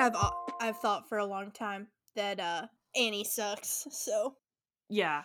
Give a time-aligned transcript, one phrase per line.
[0.00, 0.16] I've
[0.60, 2.66] I've thought for a long time that uh
[2.96, 3.86] Annie sucks.
[3.90, 4.34] So
[4.88, 5.22] Yeah.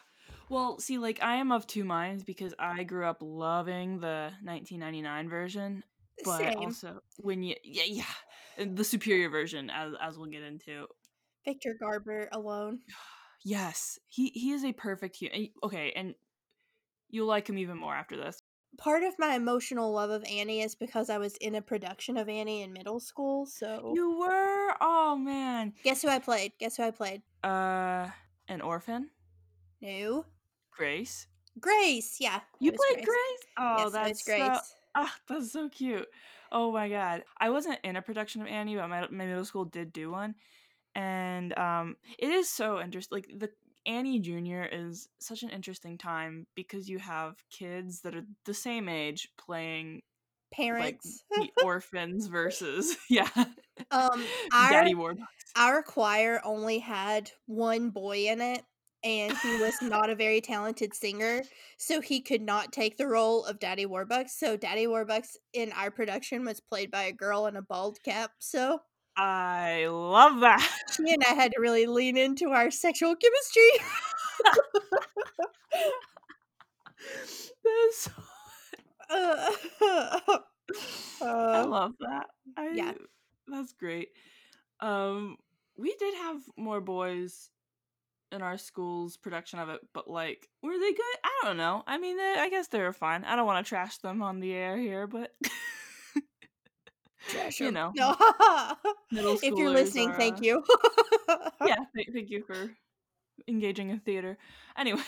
[0.50, 5.30] Well, see, like I am of two minds because I grew up loving the 1999
[5.30, 5.84] version,
[6.24, 6.58] but same.
[6.58, 10.88] also when you yeah yeah the superior version as as we'll get into.
[11.46, 12.80] Victor Garber alone.
[13.48, 15.50] Yes, he he is a perfect human.
[15.64, 16.16] Okay, and
[17.12, 18.42] you'll like him even more after this.
[18.80, 22.28] Part of my emotional love of Annie is because I was in a production of
[22.28, 23.46] Annie in middle school.
[23.46, 25.74] So You were oh man.
[25.84, 26.54] guess who I played?
[26.60, 27.22] Guess who I played?
[27.44, 28.08] Uh,
[28.48, 29.10] an orphan,
[29.82, 30.26] No,
[30.72, 31.28] Grace.
[31.60, 32.18] Grace.
[32.20, 33.44] Yeah, You played Grace.
[33.58, 34.40] Oh, yes, that's Grace.
[34.42, 34.60] so
[34.96, 36.08] ah, that's so cute.
[36.52, 39.66] Oh my god, I wasn't in a production of Annie, but my my middle school
[39.66, 40.36] did do one,
[40.96, 43.16] and um, it is so interesting.
[43.18, 43.50] Like the
[43.86, 48.90] Annie Junior is such an interesting time because you have kids that are the same
[48.90, 50.02] age playing
[50.52, 51.24] like Parents.
[51.32, 53.30] the orphans versus yeah,
[53.92, 55.26] um, our Daddy Warbucks.
[55.56, 58.64] our choir only had one boy in it
[59.04, 61.44] and he was not a very talented singer
[61.78, 65.92] so he could not take the role of daddy warbucks so daddy warbucks in our
[65.92, 68.80] production was played by a girl in a bald cap so
[69.18, 70.68] I love that.
[70.92, 73.70] she and i had to really lean into our sexual chemistry
[77.64, 78.10] That's
[79.82, 80.40] uh,
[81.22, 82.28] I love that.
[82.58, 82.94] I, yeah.
[83.48, 84.10] that's great.
[84.80, 85.38] Um,
[85.78, 87.50] we did have more boys
[88.32, 91.18] in our school's production of it, but like, were they good?
[91.24, 91.84] I don't know.
[91.88, 93.24] I mean, they, I guess they were fine.
[93.24, 95.34] I don't want to trash them on the air here, but
[97.30, 98.16] trash you know, no
[99.12, 100.64] middle if you're listening are, thank you
[101.66, 102.72] yeah, th- thank you for
[103.48, 104.38] engaging in theater.
[104.78, 105.02] Anyway,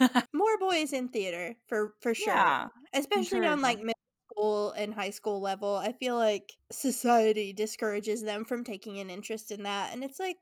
[0.32, 3.94] more boys in theater for for sure yeah, especially on like middle
[4.30, 9.50] school and high school level i feel like society discourages them from taking an interest
[9.50, 10.38] in that and it's like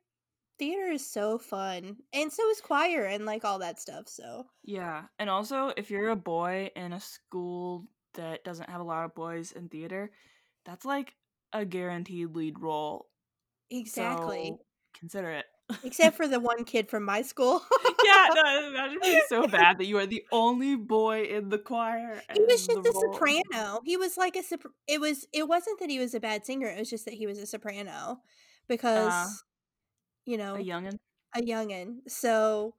[0.59, 5.09] theater is so fun and so is choir and like all that stuff so Yeah,
[5.19, 9.15] and also if you're a boy in a school that doesn't have a lot of
[9.15, 10.11] boys in theater,
[10.65, 11.17] that's like
[11.53, 13.11] a guaranteed lead role.
[13.71, 15.47] exactly So consider it.
[15.85, 17.63] Except for the one kid from my school
[18.05, 22.23] yeah, no, imagine being so bad that you are the only boy in the choir.
[22.33, 25.79] he was just a role- soprano he was like a sopr- it was it wasn't
[25.81, 28.15] that he was a bad singer it was just that he was a soprano uh-huh.
[28.69, 29.45] because
[30.25, 30.99] you know a youngin.
[31.35, 31.97] a youngin.
[32.07, 32.75] So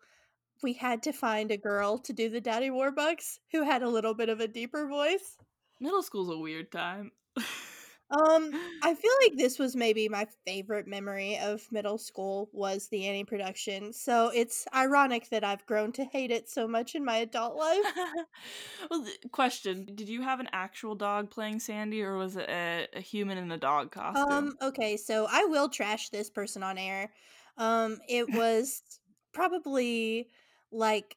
[0.62, 4.14] we had to find a girl to do the Daddy Warbucks who had a little
[4.14, 5.38] bit of a deeper voice.
[5.80, 7.12] Middle school's a weird time.
[8.12, 8.52] Um,
[8.84, 13.24] I feel like this was maybe my favorite memory of middle school was the Annie
[13.24, 13.94] production.
[13.94, 17.86] So it's ironic that I've grown to hate it so much in my adult life.
[18.90, 23.02] well, question: Did you have an actual dog playing Sandy, or was it a, a
[23.02, 24.32] human in a dog costume?
[24.32, 27.12] Um, okay, so I will trash this person on air.
[27.58, 28.82] Um, it was
[29.34, 30.30] probably
[30.72, 31.16] like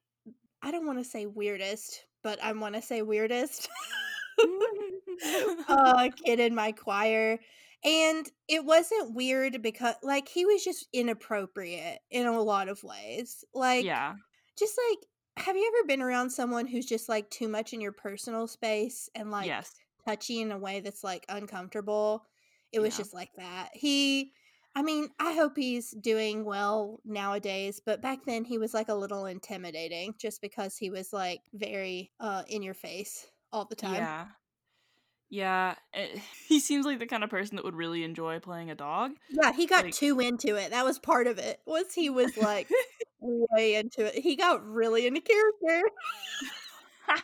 [0.62, 3.69] I don't want to say weirdest, but I want to say weirdest.
[5.69, 7.38] uh kid in my choir
[7.84, 13.44] and it wasn't weird because like he was just inappropriate in a lot of ways
[13.54, 14.14] like yeah,
[14.58, 17.92] just like have you ever been around someone who's just like too much in your
[17.92, 19.72] personal space and like yes.
[20.06, 22.24] touchy in a way that's like uncomfortable
[22.72, 22.98] it was Yeah.
[22.98, 24.32] just like that he
[24.76, 28.94] i mean i hope he's doing well nowadays but back then he was like a
[28.94, 33.95] little intimidating just because he was like very uh in your face all the time
[33.95, 34.27] Yeah.
[35.31, 35.75] Yeah.
[35.95, 36.19] eh,
[36.49, 39.13] he seems like the kind of person that would really enjoy playing a dog.
[39.31, 40.71] Yeah, he got Like- too into it.
[40.71, 41.61] That was part of it.
[41.67, 42.69] Was he was like
[43.21, 44.23] way into it.
[44.23, 45.89] He got really into character.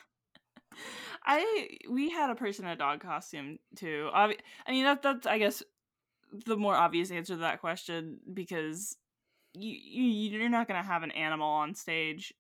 [1.30, 4.08] I we had a person in a dog costume too.
[4.14, 5.62] Obvi- I mean that that's I guess
[6.46, 8.96] the more obvious answer to that question because
[9.54, 12.32] you, you you're not gonna have an animal on stage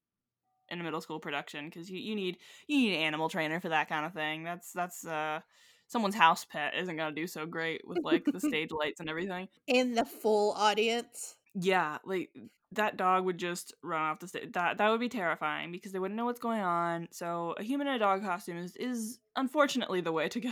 [0.70, 3.68] in a middle school production because you, you need you need an animal trainer for
[3.70, 4.44] that kind of thing.
[4.44, 5.40] That's that's uh
[5.86, 9.48] someone's house pet isn't gonna do so great with like the stage lights and everything.
[9.66, 11.36] In the full audience.
[11.54, 12.30] Yeah, like
[12.72, 14.52] that dog would just run off the stage.
[14.52, 17.08] That that would be terrifying because they wouldn't know what's going on.
[17.10, 20.50] So a human in a dog costume is, is unfortunately the way to go.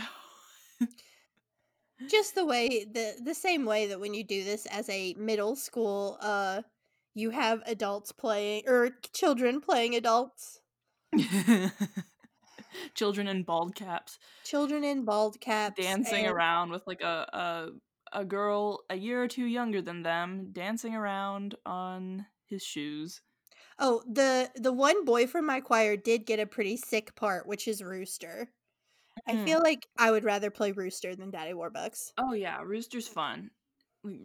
[2.07, 5.55] Just the way the the same way that when you do this as a middle
[5.55, 6.61] school uh
[7.17, 10.59] you have adults playing or children playing adults.
[12.93, 17.25] Children in bald caps Children in bald caps dancing and- around with like a,
[18.13, 23.21] a a girl a year or two younger than them dancing around on his shoes.
[23.79, 27.67] Oh, the the one boy from my choir did get a pretty sick part, which
[27.67, 28.49] is Rooster.
[29.27, 29.45] I Mm.
[29.45, 32.11] feel like I would rather play Rooster than Daddy Warbucks.
[32.17, 33.49] Oh yeah, Rooster's fun.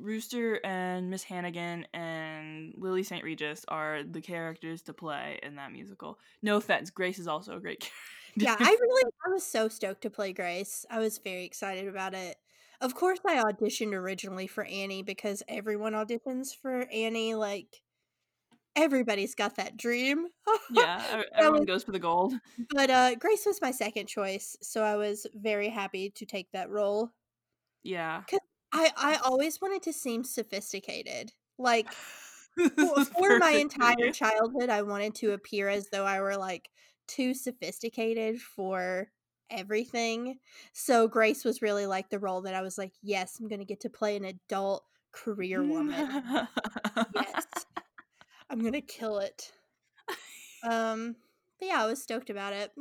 [0.00, 3.24] Rooster and Miss Hannigan and Lily St.
[3.24, 6.18] Regis are the characters to play in that musical.
[6.42, 8.00] No offense, Grace is also a great character.
[8.36, 10.86] Yeah, I really I was so stoked to play Grace.
[10.90, 12.36] I was very excited about it.
[12.80, 17.82] Of course I auditioned originally for Annie because everyone auditions for Annie like
[18.74, 20.26] everybody's got that dream.
[20.70, 22.34] yeah, everyone goes for the gold.
[22.70, 26.70] But uh Grace was my second choice, so I was very happy to take that
[26.70, 27.10] role.
[27.82, 28.22] Yeah.
[28.28, 28.40] Cuz
[28.72, 31.32] I I always wanted to seem sophisticated.
[31.58, 36.70] Like for, for my entire childhood, I wanted to appear as though I were like
[37.08, 39.10] too sophisticated for
[39.50, 40.38] everything.
[40.72, 43.66] So Grace was really like the role that I was like, yes, I'm going to
[43.66, 46.08] get to play an adult career woman.
[47.14, 47.46] Yes.
[48.50, 49.52] I'm going to kill it.
[50.62, 51.16] Um
[51.58, 52.72] but yeah, I was stoked about it.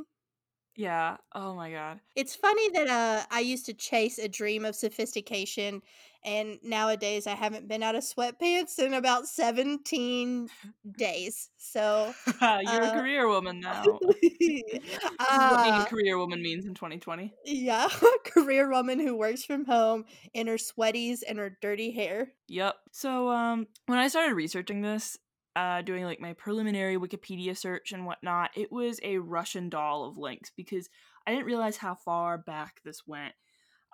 [0.81, 1.17] Yeah.
[1.33, 1.99] Oh my god.
[2.15, 5.81] It's funny that uh I used to chase a dream of sophistication
[6.23, 10.49] and nowadays I haven't been out of sweatpants in about 17
[10.97, 11.49] days.
[11.57, 13.99] So You're a uh career woman now.
[14.21, 17.33] this is what being a uh career woman means in 2020.
[17.45, 17.87] yeah,
[18.25, 22.33] career woman who works from home in her sweaties and her dirty hair.
[22.47, 22.75] Yep.
[22.91, 25.17] So um when I started researching this,
[25.55, 30.17] uh doing like my preliminary Wikipedia search and whatnot, it was a Russian doll of
[30.17, 30.89] links because
[31.25, 33.33] I didn't realize how far back this went.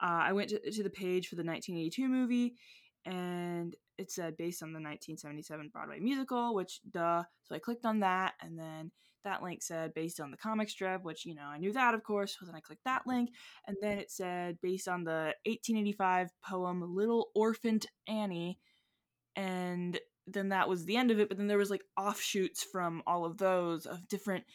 [0.01, 2.55] Uh, I went to, to the page for the 1982 movie,
[3.05, 7.23] and it said based on the 1977 Broadway musical, which duh.
[7.43, 8.91] So I clicked on that, and then
[9.23, 12.03] that link said based on the comic strip, which you know I knew that of
[12.03, 12.37] course.
[12.39, 13.31] So then I clicked that link,
[13.65, 18.59] and then it said based on the 1885 poem "Little Orphaned Annie,"
[19.35, 21.29] and then that was the end of it.
[21.29, 24.45] But then there was like offshoots from all of those of different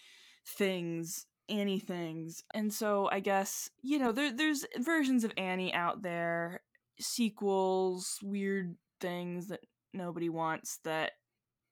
[0.47, 2.43] things Annie things.
[2.55, 6.63] And so I guess, you know, there there's versions of Annie out there,
[7.01, 9.61] sequels, weird things that
[9.93, 11.13] nobody wants that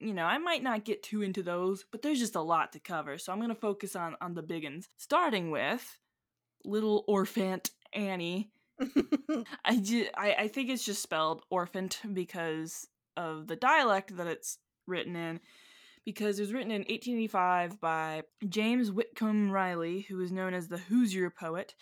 [0.03, 2.81] you know, I might not get too into those, but there's just a lot to
[2.81, 3.19] cover.
[3.19, 5.99] So I'm going to focus on on the big ones, starting with
[6.65, 8.51] Little Orphant Annie.
[9.65, 12.87] I, ju- I I think it's just spelled orphant because
[13.17, 15.41] of the dialect that it's written in
[16.05, 20.79] because it was written in 1885 by James Whitcomb Riley, who is known as the
[20.79, 21.75] Hoosier poet,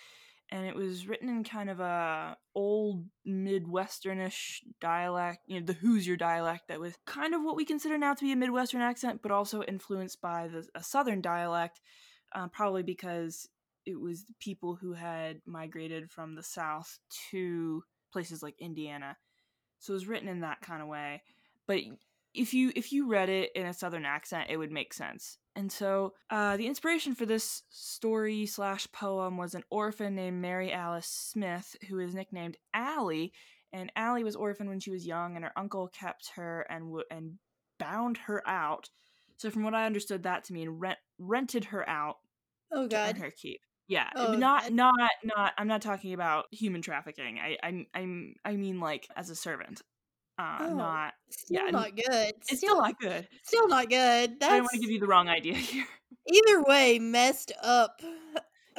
[0.51, 6.17] and it was written in kind of a old Midwesternish dialect, you know, the Hoosier
[6.17, 9.31] dialect that was kind of what we consider now to be a Midwestern accent, but
[9.31, 11.81] also influenced by the, a Southern dialect,
[12.35, 13.49] uh, probably because
[13.87, 16.99] it was people who had migrated from the South
[17.31, 17.83] to
[18.13, 19.17] places like Indiana.
[19.79, 21.23] So it was written in that kind of way.
[21.67, 21.81] But
[22.35, 25.39] if you if you read it in a southern accent, it would make sense.
[25.57, 30.73] And so uh, the inspiration for this story slash poem was an orphan named Mary
[30.73, 33.33] Alice Smith, who is nicknamed Allie.
[33.73, 37.05] And Allie was orphaned when she was young, and her uncle kept her and w-
[37.11, 37.35] and
[37.79, 38.89] bound her out.
[39.37, 42.17] So from what I understood, that to mean rent rented her out
[42.73, 43.61] oh to earn her keep.
[43.88, 44.94] Yeah, Oh not not
[45.25, 45.55] not.
[45.56, 47.38] I'm not talking about human trafficking.
[47.38, 47.56] I
[47.94, 49.81] I'm I mean like as a servant.
[50.38, 51.70] Uh, Oh, not still yeah.
[51.70, 52.06] not good.
[52.49, 53.29] It's still Still not good.
[53.43, 54.31] still not good.
[54.43, 55.87] I don't want to give you the wrong idea here.
[56.32, 58.00] either way messed up.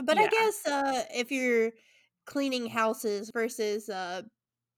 [0.01, 1.71] But I guess uh if you're
[2.25, 4.21] cleaning houses versus uh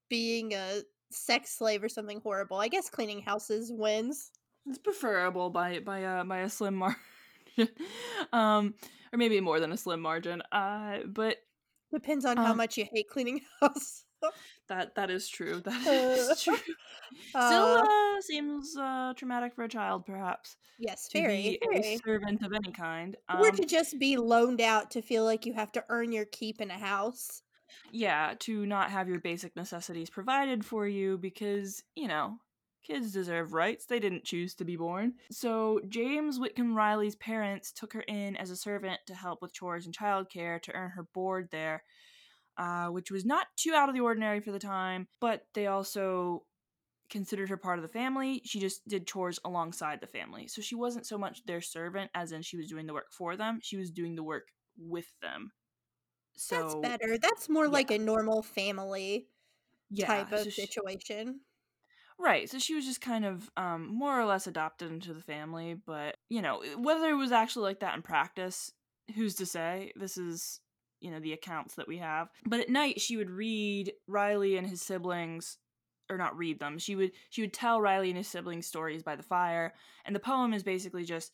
[0.09, 4.31] being a sex slave or something horrible, I guess cleaning houses wins.
[4.65, 6.97] It's preferable by by uh by a slim margin.
[8.33, 8.73] um
[9.13, 10.41] or maybe more than a slim margin.
[10.51, 11.38] Uh but
[11.94, 14.06] Depends on how um much you hate cleaning house.
[14.68, 15.62] that that is true.
[15.65, 16.58] That Uh, true.
[17.39, 17.88] Still uh
[18.18, 22.00] uh seems uh traumatic for a child perhaps yes, to very, be a very.
[22.06, 23.18] servant of any kind.
[23.34, 26.24] Or Um to just be loaned out to feel like you have to earn your
[26.24, 27.44] keep in a house.
[27.91, 32.39] yeah, to not have your basic necessities provided for you because, you know,
[32.83, 33.85] kids deserve rights.
[33.85, 35.13] They didn't choose to be born.
[35.31, 39.85] So, James Whitcomb Riley's parents took her in as a servant to help with chores
[39.85, 41.83] and childcare to earn her board there,
[42.57, 46.45] uh, which was not too out of the ordinary for the time, but they also
[47.09, 48.41] considered her part of the family.
[48.45, 50.47] She just did chores alongside the family.
[50.47, 53.35] So, she wasn't so much their servant as in she was doing the work for
[53.38, 55.51] them, she was doing the work with them.
[56.35, 57.17] So, That's better.
[57.17, 57.71] That's more yeah.
[57.71, 59.27] like a normal family
[59.89, 61.41] Yeah, type of so she, situation.
[62.20, 62.50] Right.
[62.50, 66.18] So she was just kind of um, more or less adopted into the family, but
[66.30, 68.72] you know whether it was actually like that in practice,
[69.15, 69.91] who's to say?
[69.96, 70.60] This is
[71.00, 72.30] you know the accounts that we have.
[72.46, 75.58] But at night she would read Riley and his siblings,
[76.10, 76.77] or not read them.
[76.77, 79.74] She would she would tell Riley and his siblings stories by the fire,
[80.06, 81.32] and the poem is basically just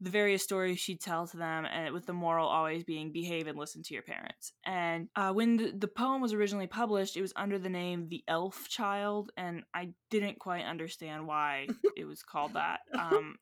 [0.00, 3.58] the various stories she'd tell to them, and with the moral always being behave and
[3.58, 4.52] listen to your parents.
[4.64, 8.22] And uh, when the, the poem was originally published, it was under the name The
[8.28, 12.80] Elf Child, and I didn't quite understand why it was called that.
[12.96, 13.36] Um,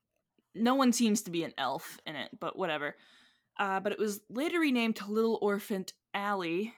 [0.54, 2.96] no one seems to be an elf in it, but whatever.
[3.58, 6.72] Uh, but it was later renamed to Little Orphant Allie,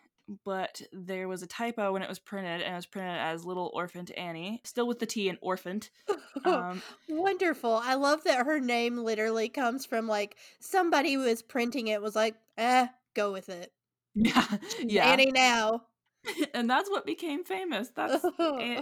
[0.45, 3.71] but there was a typo when it was printed, and it was printed as Little
[3.75, 5.91] Orphant Annie, still with the T in orphaned.
[6.45, 7.81] Um, Wonderful.
[7.83, 12.15] I love that her name literally comes from like somebody who was printing it was
[12.15, 13.73] like, eh, go with it.
[14.15, 15.07] Yeah, yeah.
[15.07, 15.83] Annie now.
[16.55, 17.91] and that's what became famous.
[17.95, 18.25] That's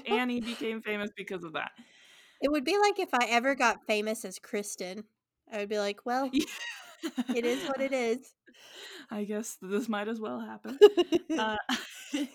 [0.07, 1.71] Annie became famous because of that.
[2.43, 5.05] It would be like if I ever got famous as Kristen.
[5.50, 8.35] I would be like, well, it is what it is.
[9.11, 10.79] I guess this might as well happen.
[11.38, 11.57] uh,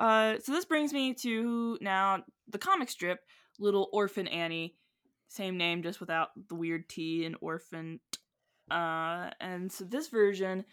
[0.00, 3.20] uh, so this brings me to now the comic strip,
[3.58, 4.76] Little Orphan Annie,
[5.28, 8.00] same name just without the weird T and orphan.
[8.70, 10.64] Uh, and so this version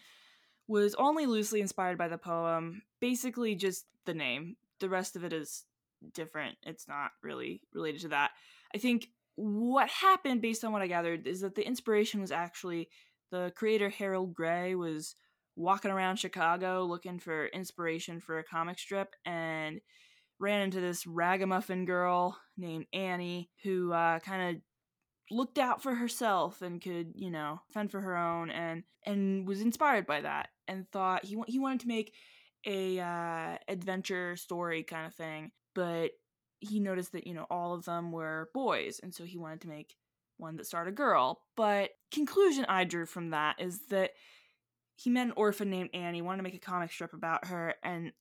[0.67, 4.55] was only loosely inspired by the poem, basically just the name.
[4.79, 5.65] The rest of it is
[6.13, 6.57] different.
[6.63, 8.31] It's not really related to that.
[8.73, 12.89] I think what happened based on what I gathered is that the inspiration was actually
[13.31, 15.15] the creator Harold Gray was
[15.55, 19.81] walking around Chicago looking for inspiration for a comic strip and
[20.39, 24.61] ran into this ragamuffin girl named Annie who uh, kind of
[25.29, 29.61] looked out for herself and could you know fend for her own and and was
[29.61, 32.13] inspired by that and thought he he wanted to make
[32.65, 36.11] a uh, adventure story kind of thing but
[36.59, 39.69] he noticed that you know all of them were boys and so he wanted to
[39.69, 39.95] make
[40.41, 44.11] one that starred a girl but conclusion i drew from that is that
[44.95, 48.11] he met an orphan named annie wanted to make a comic strip about her and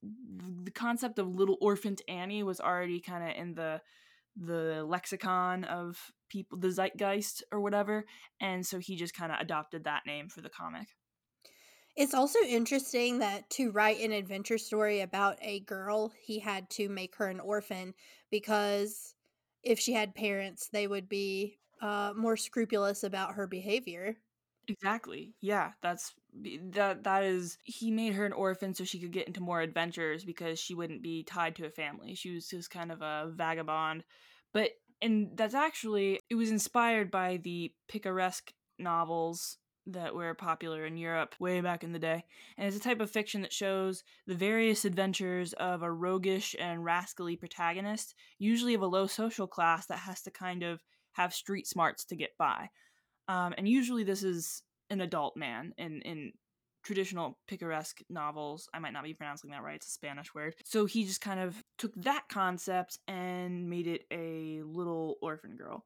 [0.64, 3.80] the concept of little orphan annie was already kind of in the
[4.36, 8.04] the lexicon of people the zeitgeist or whatever
[8.40, 10.88] and so he just kind of adopted that name for the comic.
[11.96, 16.88] It's also interesting that to write an adventure story about a girl, he had to
[16.88, 17.94] make her an orphan
[18.30, 19.14] because
[19.62, 24.16] if she had parents, they would be uh, more scrupulous about her behavior.
[24.68, 25.34] Exactly.
[25.40, 26.14] Yeah, that's
[26.70, 30.24] that that is he made her an orphan so she could get into more adventures
[30.24, 32.14] because she wouldn't be tied to a family.
[32.14, 34.04] She was just kind of a vagabond.
[34.52, 34.72] But
[35.02, 41.34] and that's actually it was inspired by the picaresque novels that were popular in Europe
[41.40, 42.24] way back in the day.
[42.56, 46.84] And it's a type of fiction that shows the various adventures of a roguish and
[46.84, 51.66] rascally protagonist, usually of a low social class that has to kind of have street
[51.66, 52.68] smarts to get by.
[53.28, 56.32] Um, and usually this is an adult man in, in
[56.82, 58.68] traditional picaresque novels.
[58.74, 60.54] I might not be pronouncing that right, it's a Spanish word.
[60.64, 65.84] So he just kind of took that concept and made it a little orphan girl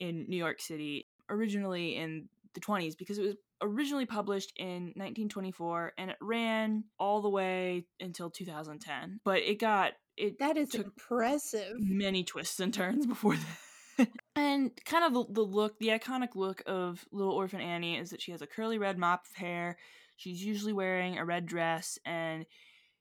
[0.00, 5.92] in New York City, originally in the 20s because it was originally published in 1924
[5.98, 11.74] and it ran all the way until 2010 but it got it that is impressive
[11.78, 13.58] many twists and turns before that
[14.36, 18.22] and kind of the, the look the iconic look of little orphan annie is that
[18.22, 19.76] she has a curly red mop of hair
[20.16, 22.46] she's usually wearing a red dress and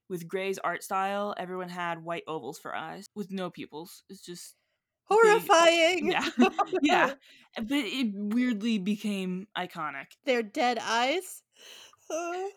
[0.10, 4.56] with gray's art style everyone had white ovals for eyes with no pupils it's just
[5.10, 6.12] horrifying.
[6.12, 6.30] yeah,
[6.82, 7.14] yeah,
[7.56, 10.08] but it weirdly became iconic.
[10.26, 11.44] They're dead eyes.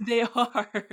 [0.06, 0.88] they are.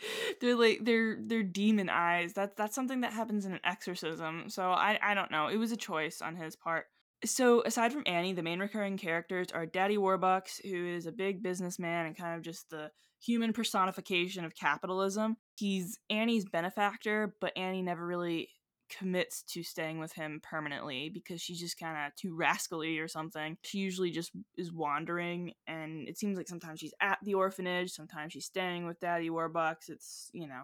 [0.40, 2.32] They're like they're they're demon eyes.
[2.32, 4.44] That's that's something that happens in an exorcism.
[4.48, 5.48] So I I don't know.
[5.48, 6.86] It was a choice on his part.
[7.24, 11.42] So aside from Annie, the main recurring characters are Daddy Warbucks, who is a big
[11.42, 12.90] businessman and kind of just the
[13.22, 15.36] human personification of capitalism.
[15.56, 18.48] He's Annie's benefactor, but Annie never really
[18.90, 23.56] commits to staying with him permanently because she's just kind of too rascally or something.
[23.62, 28.32] She usually just is wandering, and it seems like sometimes she's at the orphanage, sometimes
[28.32, 29.88] she's staying with Daddy Warbucks.
[29.88, 30.62] It's, you know.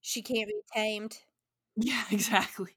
[0.00, 1.18] She can't be tamed.
[1.76, 2.76] Yeah, exactly.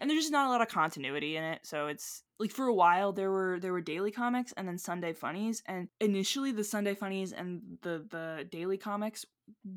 [0.00, 2.74] And there's just not a lot of continuity in it, so it's like for a
[2.74, 6.94] while there were there were daily comics and then Sunday funnies, and initially the Sunday
[6.94, 9.24] funnies and the the daily comics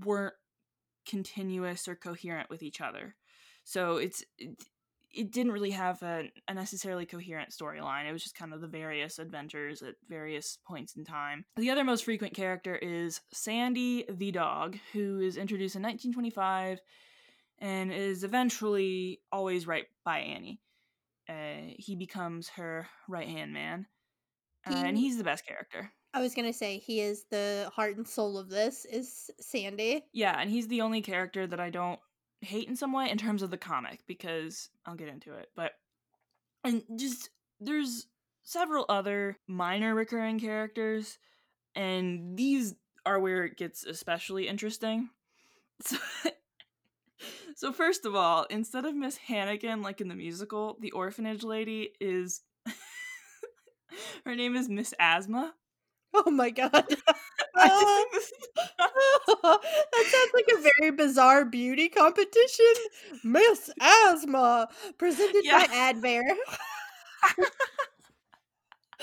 [0.03, 0.34] weren't
[1.08, 3.15] continuous or coherent with each other
[3.63, 4.63] so it's it,
[5.13, 8.10] it didn't really have a, a necessarily coherent storyline.
[8.10, 11.46] It was just kind of the various adventures at various points in time.
[11.55, 16.79] The other most frequent character is Sandy the dog, who is introduced in 1925
[17.60, 20.60] and is eventually always right by Annie.
[21.29, 23.86] Uh, he becomes her right hand man,
[24.65, 25.91] uh, he, and he's the best character.
[26.13, 28.86] I was gonna say he is the heart and soul of this.
[28.86, 30.03] Is Sandy?
[30.12, 32.00] Yeah, and he's the only character that I don't
[32.43, 35.50] hate in some way in terms of the comic because I'll get into it.
[35.55, 35.73] But
[36.63, 38.07] and just there's
[38.43, 41.17] several other minor recurring characters,
[41.75, 45.09] and these are where it gets especially interesting.
[45.81, 45.97] So,
[47.55, 51.91] so first of all, instead of Miss Hannigan like in the musical, the orphanage lady
[52.00, 52.41] is
[54.25, 55.53] her name is Miss Asthma.
[56.13, 56.85] Oh my god.
[57.55, 58.10] that
[60.05, 62.74] sounds like a very bizarre beauty competition.
[63.24, 65.60] Miss Asthma, presented Yeah.
[65.67, 66.24] by Advair.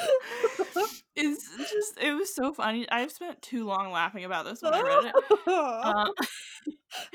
[1.16, 2.86] it's just it was so funny.
[2.90, 5.14] I've spent too long laughing about this when I read it.
[5.50, 6.10] Um,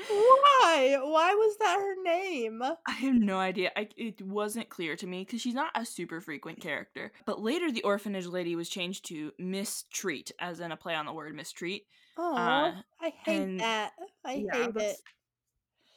[0.08, 0.98] Why?
[1.02, 2.62] Why was that her name?
[2.62, 3.70] I have no idea.
[3.76, 7.12] I, it wasn't clear to me because she's not a super frequent character.
[7.26, 11.12] But later, the orphanage lady was changed to Mistreat, as in a play on the
[11.12, 11.82] word mistreat.
[12.18, 13.92] Oh, Uh, I hate and- that.
[14.24, 14.96] I yeah, hate it.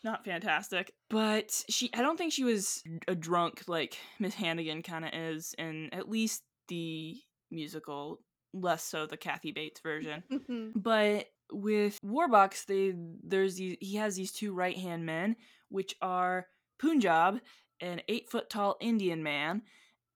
[0.03, 1.89] Not fantastic, but she.
[1.93, 6.07] I don't think she was a drunk like Miss Hannigan kind of is in at
[6.09, 7.17] least the
[7.51, 8.21] musical.
[8.51, 10.23] Less so the Kathy Bates version.
[10.31, 10.71] Mhm.
[10.75, 15.35] But with Warbucks, they there's these, he has these two right hand men,
[15.69, 16.47] which are
[16.79, 17.41] Punjab,
[17.79, 19.61] an eight foot tall Indian man,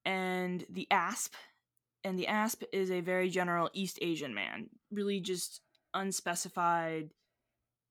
[0.04, 1.36] and the Asp.
[2.04, 5.62] And the Asp is a very general East Asian man, really just
[5.94, 7.12] unspecified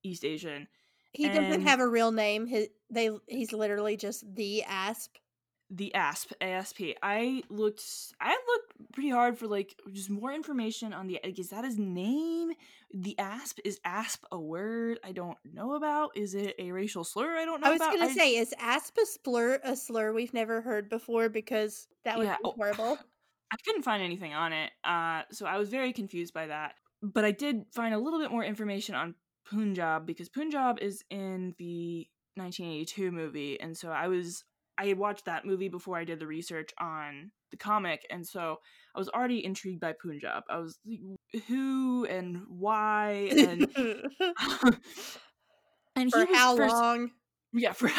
[0.02, 0.66] East Asian.
[1.12, 2.46] He doesn't have a real name.
[2.46, 5.16] His, they he's literally just the asp.
[5.74, 6.80] The Asp, ASP.
[7.02, 7.82] I looked,
[8.20, 11.18] I looked pretty hard for like just more information on the.
[11.24, 12.50] Like, is that his name?
[12.92, 16.10] The Asp is Asp a word I don't know about?
[16.14, 17.94] Is it a racial slur I don't know I was about?
[17.94, 21.30] gonna say, is asp a slur a slur we've never heard before?
[21.30, 22.98] Because that would Yeah, be oh, horrible.
[23.52, 26.74] I couldn't find anything on it, uh, so I was very confused by that.
[27.02, 29.14] But I did find a little bit more information on
[29.50, 34.44] Punjab because Punjab is in the 1982 movie, and so I was
[34.82, 38.58] I had watched that movie before I did the research on the comic, and so
[38.94, 40.42] I was already intrigued by Punjab.
[40.50, 40.98] I was like,
[41.46, 43.68] who and why and
[45.96, 47.10] and For how first, long?
[47.52, 47.90] yeah, for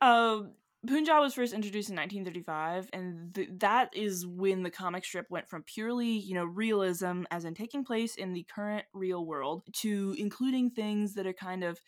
[0.00, 0.52] um,
[0.86, 5.48] Punjab was first introduced in 1935, and th- that is when the comic strip went
[5.48, 10.14] from purely, you know, realism, as in taking place in the current real world, to
[10.18, 11.80] including things that are kind of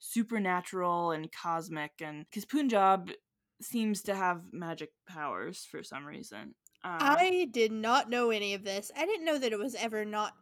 [0.00, 3.10] supernatural and cosmic, and because Punjab
[3.62, 6.54] seems to have magic powers for some reason.
[6.82, 8.90] Uh, I did not know any of this.
[8.96, 10.32] I didn't know that it was ever not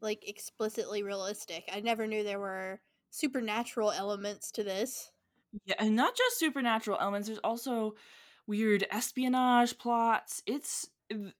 [0.00, 1.64] like explicitly realistic.
[1.72, 5.10] I never knew there were supernatural elements to this.
[5.64, 7.28] Yeah, and not just supernatural elements.
[7.28, 7.94] There's also
[8.46, 10.42] weird espionage plots.
[10.46, 10.88] It's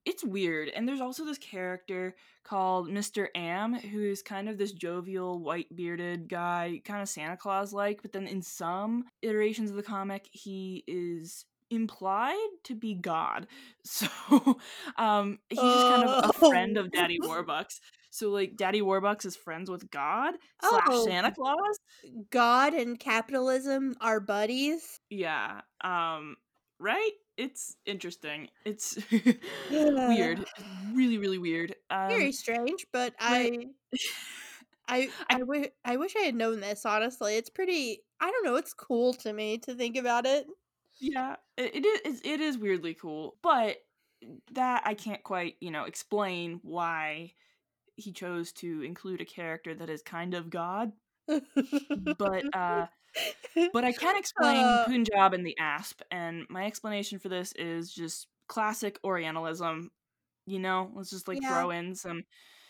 [0.04, 3.28] it's weird, and there's also this character called Mr.
[3.34, 8.00] Am, who is kind of this jovial, white bearded guy, kind of Santa Claus like.
[8.02, 13.46] But then in some iterations of the comic, he is implied to be God.
[13.84, 14.06] So,
[14.96, 17.28] um, he's just kind of a friend of Daddy Oh.
[17.28, 17.80] Warbucks.
[18.10, 21.04] So, like, Daddy Warbucks is friends with God slash Oh.
[21.06, 21.78] Santa Claus.
[22.30, 25.00] God and capitalism are buddies.
[25.10, 25.60] Yeah.
[25.82, 26.36] Um
[26.80, 27.10] right?
[27.38, 28.48] It's interesting.
[28.64, 28.98] It's
[29.70, 30.44] weird.
[30.92, 31.74] Really really weird.
[31.88, 33.68] Um Very strange, but I
[34.88, 35.10] I
[35.84, 37.36] I, wish I had known this, honestly.
[37.36, 40.46] It's pretty I don't know, it's cool to me to think about it.
[41.00, 43.76] yeah, it, it is it is weirdly cool, but
[44.52, 47.34] that I can't quite, you know, explain why
[47.96, 50.92] he chose to include a character that is kind of god,
[52.18, 52.86] but uh
[53.72, 54.88] but I can explain Uh.
[54.90, 59.90] Punjab and the Asp, and my explanation for this is just classic Orientalism.
[60.46, 61.46] You know, let's just like Yeah.
[61.46, 62.24] throw in some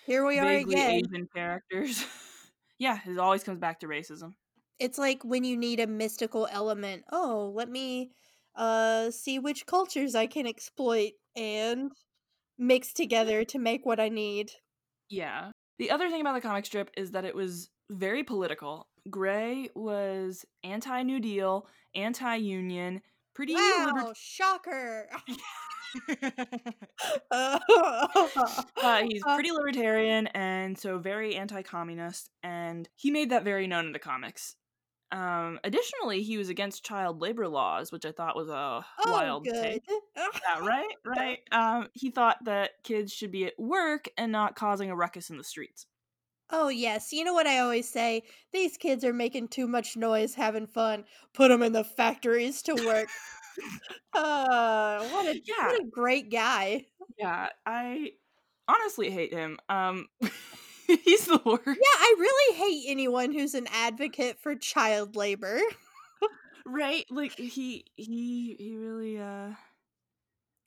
[0.06, 1.02] Here we are again.
[1.02, 2.04] Asian characters.
[2.78, 4.34] yeah, it always comes back to racism.
[4.78, 7.04] It's like when you need a mystical element.
[7.12, 8.10] Oh, let me
[8.56, 11.92] uh see which cultures I can exploit and
[12.58, 14.52] mix together to make what I need.
[15.08, 15.52] Yeah.
[15.78, 18.88] The other thing about the comic strip is that it was very political.
[19.10, 23.00] Gray was anti New Deal, anti union,
[23.34, 25.08] pretty Wow, shocker.
[27.30, 27.58] uh,
[29.08, 33.98] he's pretty libertarian and so very anti-communist and he made that very known in the
[33.98, 34.56] comics
[35.12, 39.44] um additionally he was against child labor laws which i thought was a oh, wild
[39.44, 39.54] good.
[39.54, 39.82] take
[40.16, 44.90] yeah right right um he thought that kids should be at work and not causing
[44.90, 45.86] a ruckus in the streets
[46.50, 47.10] Oh, yes.
[47.12, 48.22] You know what I always say?
[48.52, 51.04] These kids are making too much noise having fun.
[51.32, 53.08] Put them in the factories to work.
[54.14, 55.54] uh, what a Yeah.
[55.60, 56.86] what a great guy.
[57.16, 58.12] yeah i
[58.68, 60.06] honestly hate him um
[60.86, 65.60] he's the worst Yeah, I really hate anyone who's an advocate for child labor.
[66.64, 69.52] right like he he he really uh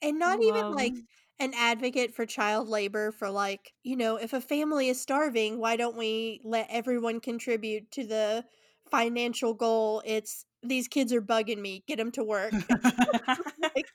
[0.02, 1.04] And not even, like,
[1.42, 5.76] an advocate for child labor for, like, you know, if a family is starving, why
[5.78, 8.46] don't we let everyone contribute to the
[8.92, 10.02] financial goal?
[10.06, 12.54] It's, "These kids are bugging me, Get them to work."
[13.76, 13.86] Like,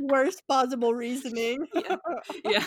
[0.00, 1.66] worst possible reasoning.
[1.74, 1.96] Yeah.
[2.44, 2.64] Yeah.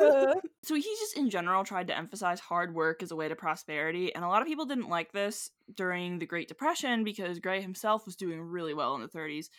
[0.00, 0.34] Uh.
[0.64, 4.14] So he just in general tried to emphasize hard work as a way to prosperity,
[4.14, 8.06] and a lot of people didn't like this during the Great Depression because Gray himself
[8.06, 9.50] was doing really well in the 30s.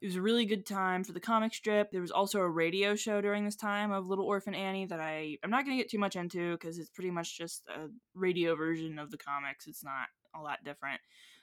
[0.00, 1.90] It was a really good time for the comic strip.
[1.90, 5.38] There was also a radio show during this time of Little Orphan Annie that I
[5.42, 8.54] I'm not going to get too much into because it's pretty much just a radio
[8.54, 9.66] version of the comics.
[9.66, 11.00] It's not all that different.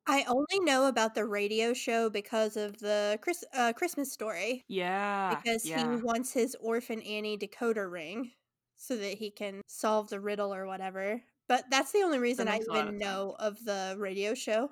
[0.07, 4.63] I only know about the radio show because of the Chris uh, Christmas Story.
[4.67, 5.35] Yeah.
[5.35, 8.31] Because he wants his Orphan Annie decoder ring
[8.77, 11.21] so that he can solve the riddle or whatever.
[11.47, 14.69] But that's the only reason I a lot even know of the radio show.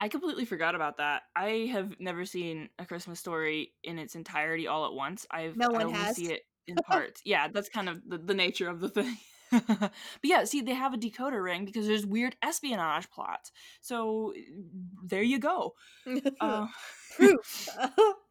[0.00, 1.22] I completely forgot about that.
[1.34, 5.26] I have never seen A Christmas Story in its entirety all at once.
[5.30, 6.16] I've No I only has.
[6.16, 7.20] see it in parts.
[7.24, 9.16] yeah, that's kind of the, the nature of the thing.
[9.68, 13.52] but yeah, see, they have a decoder ring because there's weird espionage plots.
[13.80, 14.32] So
[15.04, 15.74] there you go.
[16.40, 16.66] Uh,
[17.16, 17.68] Proof.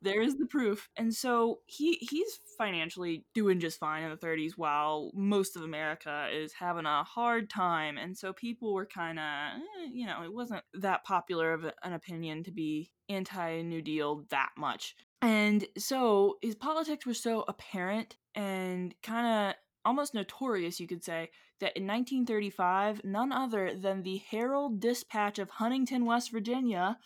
[0.01, 4.51] there is the proof and so he he's financially doing just fine in the 30s
[4.55, 9.25] while most of america is having a hard time and so people were kind of
[9.25, 14.23] eh, you know it wasn't that popular of an opinion to be anti new deal
[14.29, 19.55] that much and so his politics were so apparent and kind of
[19.87, 25.49] almost notorious you could say that in 1935 none other than the herald dispatch of
[25.49, 26.97] huntington west virginia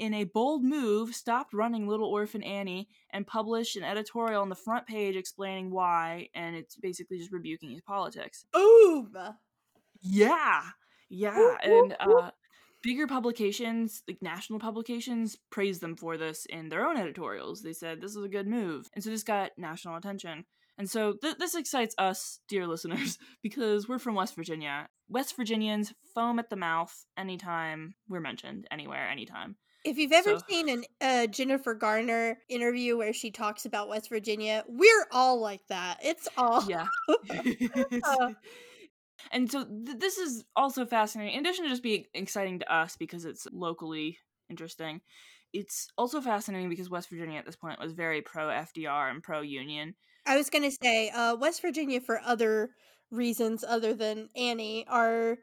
[0.00, 4.54] in a bold move, stopped running Little Orphan Annie and published an editorial on the
[4.54, 8.46] front page explaining why, and it's basically just rebuking his politics.
[8.50, 9.12] Boom.
[10.00, 10.62] Yeah,
[11.10, 12.24] yeah, whoop, and whoop.
[12.24, 12.30] uh,
[12.82, 17.60] bigger publications, like national publications, praised them for this in their own editorials.
[17.60, 20.46] They said this is a good move, and so this got national attention.
[20.80, 24.88] And so th- this excites us, dear listeners, because we're from West Virginia.
[25.10, 29.56] West Virginians foam at the mouth anytime we're mentioned, anywhere, anytime.
[29.84, 34.08] If you've ever So- seen a uh, Jennifer Garner interview where she talks about West
[34.08, 35.98] Virginia, we're all like that.
[36.02, 36.86] It's all Yeah.
[38.02, 38.30] Uh.
[39.32, 41.34] and so th- this is also fascinating.
[41.34, 44.16] In addition to just being exciting to us because it's locally
[44.48, 45.02] interesting,
[45.52, 49.42] it's also fascinating because West Virginia at this point was very pro FDR and pro
[49.42, 49.94] union.
[50.30, 52.70] I was gonna say, uh, West Virginia for other
[53.10, 55.38] reasons other than Annie are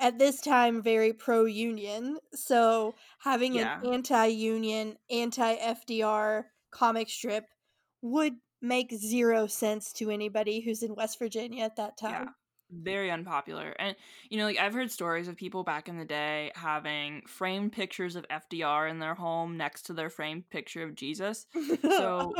[0.00, 2.18] at this time very pro union.
[2.34, 3.78] So having Yeah.
[3.78, 7.44] an anti union, anti FDR comic strip
[8.02, 12.24] would make zero sense to anybody who's in West Virginia at that Yeah.
[12.24, 12.34] time.
[12.72, 13.76] Very unpopular.
[13.78, 13.94] And
[14.30, 18.16] you know, like I've heard stories of people back in the day having framed pictures
[18.16, 21.46] of FDR in their home next to their framed picture of Jesus.
[21.82, 22.34] So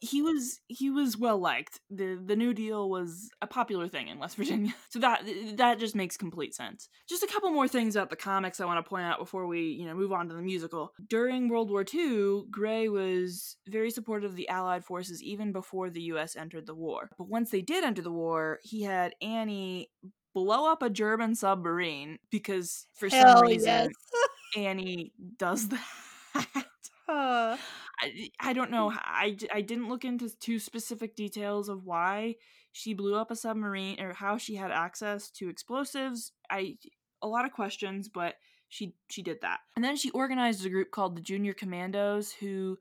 [0.00, 1.78] he was he was well liked.
[1.90, 4.74] The the New Deal was a popular thing in West Virginia.
[4.88, 5.22] So that
[5.56, 6.88] that just makes complete sense.
[7.08, 9.60] Just a couple more things about the comics I want to point out before we,
[9.60, 10.92] you know, move on to the musical.
[11.08, 16.02] During World War II, Gray was very supportive of the Allied forces even before the
[16.02, 17.10] US entered the war.
[17.18, 19.90] But once they did enter the war, he had Annie
[20.34, 23.88] blow up a German submarine because for some reason yes.
[24.56, 25.68] Annie does
[27.08, 27.58] that.
[28.00, 28.90] I, I don't know.
[28.90, 28.98] Mm.
[29.02, 32.36] I, I didn't look into too specific details of why
[32.72, 36.32] she blew up a submarine or how she had access to explosives.
[36.50, 36.76] I
[37.22, 38.34] a lot of questions, but
[38.68, 39.60] she she did that.
[39.76, 42.78] And then she organized a group called the Junior Commandos who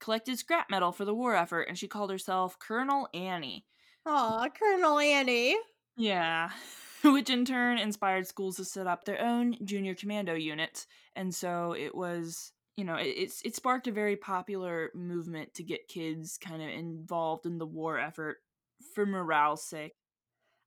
[0.00, 3.64] collected scrap metal for the war effort and she called herself Colonel Annie.
[4.06, 5.56] Aw, Colonel Annie.
[5.96, 6.50] Yeah.
[7.04, 10.86] Which in turn inspired schools to set up their own junior commando units.
[11.16, 15.62] And so it was, you know, it, it's it sparked a very popular movement to
[15.64, 18.38] get kids kind of involved in the war effort
[18.94, 19.94] for morale's sake.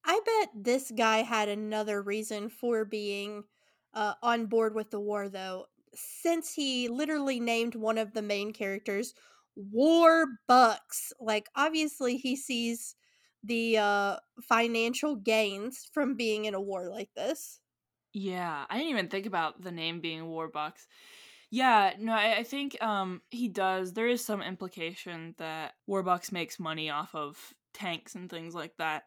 [0.05, 3.45] I bet this guy had another reason for being
[3.93, 8.51] uh, on board with the war, though, since he literally named one of the main
[8.53, 9.13] characters
[9.55, 11.13] War Bucks.
[11.19, 12.95] Like, obviously, he sees
[13.43, 17.61] the uh, financial gains from being in a war like this.
[18.13, 20.85] Yeah, I didn't even think about the name being Warbucks.
[21.53, 23.93] Yeah, no, I, I think um he does.
[23.93, 27.37] There is some implication that Warbucks makes money off of
[27.75, 29.03] tanks and things like that.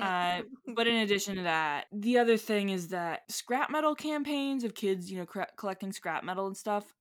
[0.00, 0.42] Uh,
[0.74, 5.10] but in addition to that, the other thing is that scrap metal campaigns of kids,
[5.10, 6.92] you know, collecting scrap metal and stuff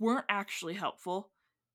[0.00, 1.30] weren't actually helpful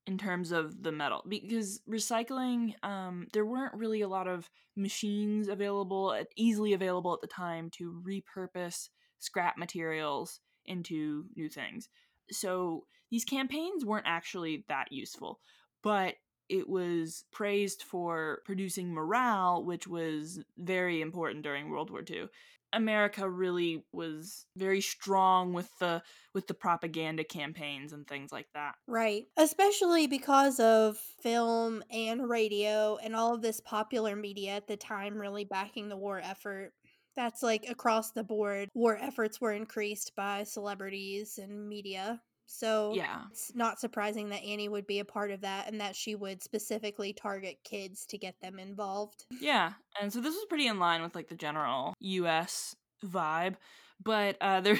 [0.05, 5.47] in terms of the metal because recycling um there weren't really a lot of machines
[5.47, 11.89] available uh, easily available at the time to repurpose scrap materials into new things
[12.31, 15.39] so these campaigns weren't actually that useful
[15.83, 16.15] but
[16.49, 22.27] it was praised for producing morale, which was very important during World War II.
[22.73, 26.01] America really was very strong with the
[26.33, 28.75] with the propaganda campaigns and things like that.
[28.87, 29.23] Right.
[29.37, 35.17] Especially because of film and radio and all of this popular media at the time
[35.17, 36.73] really backing the war effort.
[37.17, 38.69] That's like across the board.
[38.73, 42.21] War efforts were increased by celebrities and media.
[42.45, 43.23] So Yeah.
[43.29, 46.41] it's not surprising that Annie would be a part of that and that she would
[46.41, 49.25] specifically target kids to get them involved.
[49.41, 52.73] Yeah, and so this was pretty in line with like the general U.S.
[53.03, 53.55] vibe,
[54.01, 54.79] but uh, there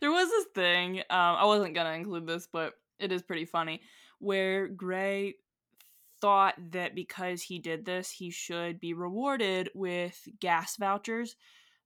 [0.00, 1.00] there was this thing.
[1.00, 3.82] Um, I wasn't gonna include this, but it is pretty funny,
[4.20, 5.34] where Gray
[6.26, 11.36] thought that because he did this, he should be rewarded with gas vouchers.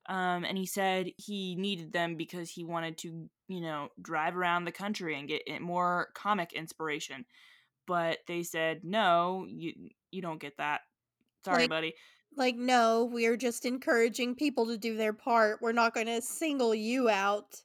[0.08, 4.64] Um, and he said he needed them because he wanted to, you know, drive around
[4.64, 7.26] the country and get it- more comic inspiration.
[7.86, 10.80] But they said, no, you you don't get that.
[11.44, 11.94] Sorry, Like- buddy.
[12.34, 15.60] Like, no, we're just encouraging people to do their part.
[15.60, 17.60] We're not going to single you out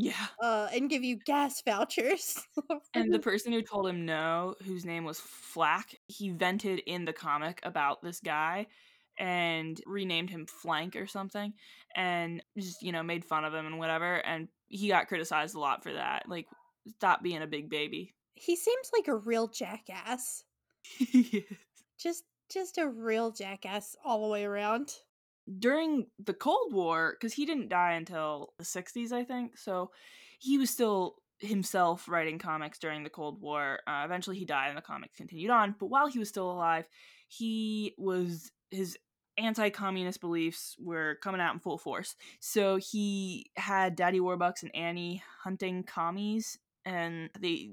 [0.00, 0.26] Yeah.
[0.42, 2.40] uh, and give you gas vouchers.
[2.94, 7.12] And the person who told him no, whose name was Flack, he vented in the
[7.12, 8.66] comic about this guy
[9.18, 11.52] and renamed him Flank or something
[11.94, 14.16] and just, you know, made fun of him and whatever.
[14.26, 16.28] And he got criticized a lot for that.
[16.28, 16.46] Like,
[16.96, 18.14] stop being a big baby.
[18.34, 20.44] he seems like a real jackass.
[21.98, 24.94] Just just a real jackass all the way around.
[25.58, 29.56] During the Cold War, because he didn't die until the 60s, I think.
[29.56, 29.90] So
[30.38, 33.80] he was still himself writing comics during the Cold War.
[33.86, 35.74] Uh, eventually, he died and the comics continued on.
[35.78, 36.88] But while he was still alive,
[37.28, 38.98] he was his
[39.38, 42.16] anti-communist beliefs were coming out in full force.
[42.40, 47.70] So he had Daddy Warbucks and Annie hunting commies, and they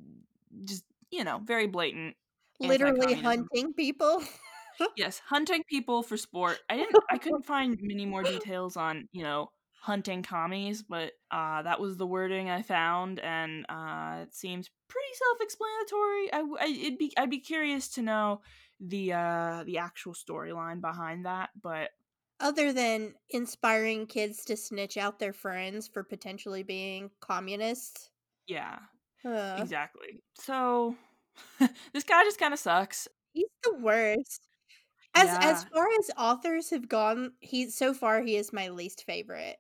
[0.64, 2.16] just you know very blatant.
[2.60, 4.24] Literally hunting people.
[4.96, 6.60] Yes, hunting people for sport.
[6.70, 7.00] I didn't.
[7.10, 9.50] I couldn't find many more details on you know
[9.82, 15.08] hunting commies, but uh, that was the wording I found, and uh, it seems pretty
[15.14, 16.34] self-explanatory.
[16.34, 18.42] I, I- it'd be I'd be curious to know
[18.80, 21.92] the uh, the actual storyline behind that, but
[22.40, 28.10] Other than inspiring kids to snitch out their friends for potentially being communists.
[28.48, 28.80] yeah,
[29.58, 30.22] exactly.
[30.36, 30.96] So
[31.94, 33.08] this guy just kind of sucks.
[33.34, 34.48] he's the worst.
[35.16, 39.58] As as far as authors have gone, he so far he is my least favorite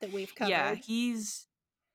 [0.00, 0.50] that we've covered.
[0.50, 1.46] Yeah, he's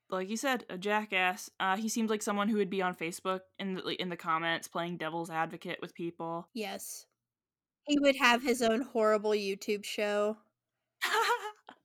[0.09, 1.49] like you said, a jackass.
[1.59, 4.67] Uh, he seems like someone who would be on Facebook in the in the comments
[4.67, 6.49] playing devil's advocate with people.
[6.53, 7.05] yes.
[7.85, 10.37] He would have his own horrible YouTube show.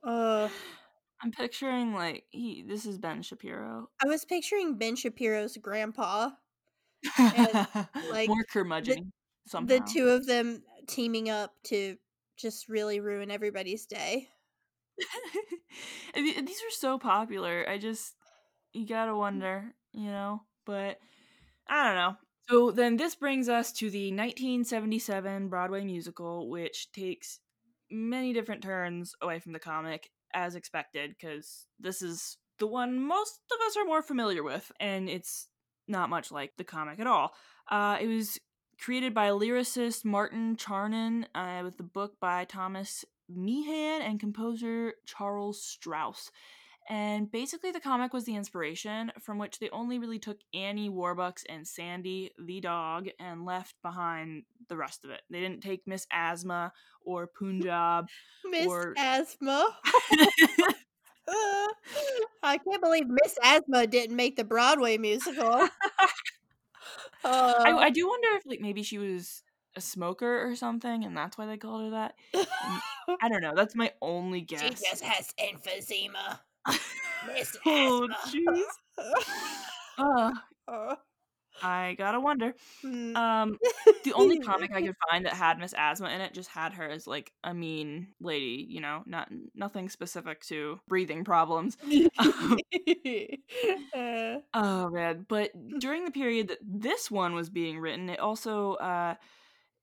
[0.07, 0.51] Ugh.
[1.23, 2.63] I'm picturing like he.
[2.63, 3.89] This is Ben Shapiro.
[4.03, 6.31] I was picturing Ben Shapiro's grandpa,
[8.11, 9.13] like, More curmudgeon
[9.47, 9.67] somehow.
[9.69, 11.97] the two of them teaming up to
[12.37, 14.29] just really ruin everybody's day.
[16.15, 17.67] These are so popular.
[17.69, 18.15] I just
[18.73, 20.43] you gotta wonder, you know.
[20.67, 20.99] But
[21.69, 22.17] I don't know.
[22.49, 27.41] So then this brings us to the 1977 Broadway musical, which takes
[27.91, 33.41] many different turns away from the comic, as expected, because this is the one most
[33.51, 35.49] of us are more familiar with, and it's
[35.89, 37.33] not much like the comic at all.
[37.71, 38.39] Uh, it was
[38.79, 45.61] created by lyricist Martin Charnin, uh, with the book by Thomas Meehan and composer Charles
[45.63, 46.31] Strouse.
[46.89, 51.43] And basically, the comic was the inspiration from which they only really took Annie Warbucks
[51.49, 55.23] and Sandy, the dog, and left behind the rest of it.
[55.31, 58.09] They didn't take Miss Asthma or Punjab.
[58.45, 59.67] Miss Or- Asthma.
[62.43, 65.67] I can't believe Miss Asthma didn't make the Broadway musical.
[67.25, 69.43] Uh, I, I do wonder if, like, maybe she was
[69.77, 72.15] a smoker or something, and that's why they called her that.
[73.23, 73.55] I don't know.
[73.57, 74.83] That's my only she guess.
[74.83, 76.41] just has emphysema.
[77.67, 78.63] Oh, jeez.
[79.97, 80.33] Uh,
[80.67, 80.97] Uh,
[81.65, 82.55] I gotta wonder.
[82.85, 83.17] mm.
[83.17, 83.59] Um,
[84.05, 86.89] the only comic I could find that had Miss Asthma in it just had her
[86.89, 91.77] as like a mean lady, you know, not nothing specific to breathing problems.
[93.95, 95.25] Uh, Oh man!
[95.29, 99.15] But during the period that this one was being written, it also uh,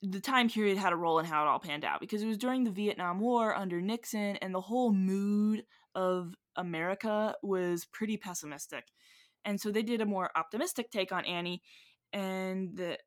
[0.02, 2.38] the time period had a role in how it all panned out because it was
[2.38, 5.64] during the Vietnam War under Nixon, and the whole mood
[5.96, 8.86] of America was pretty pessimistic,
[9.46, 11.62] and so they did a more optimistic take on Annie,
[12.14, 12.98] and the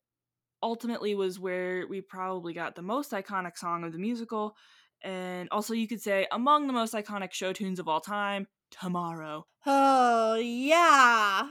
[0.63, 4.57] ultimately was where we probably got the most iconic song of the musical,
[5.03, 9.47] and also you could say among the most iconic show tunes of all time, "Tomorrow."
[9.67, 11.49] oh yeah,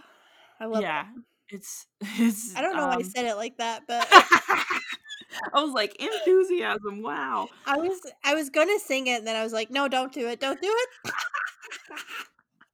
[0.60, 1.06] I love yeah.
[1.50, 5.74] It's it's I don't know why I um said it like that, but I was
[5.74, 9.70] like, "Enthusiasm, wow." I was I was gonna sing it, and then I was like,
[9.70, 11.12] "No, don't do it, don't do it."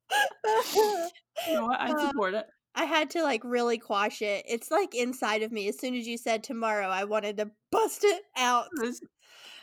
[1.46, 1.80] You know what?
[1.80, 2.48] I Uh, support it.
[2.76, 4.46] I had to, like, really quash it.
[4.48, 5.68] It's, like, inside of me.
[5.70, 8.70] As soon as you said "tomorrow," I wanted to bust it out.
[8.82, 9.02] It's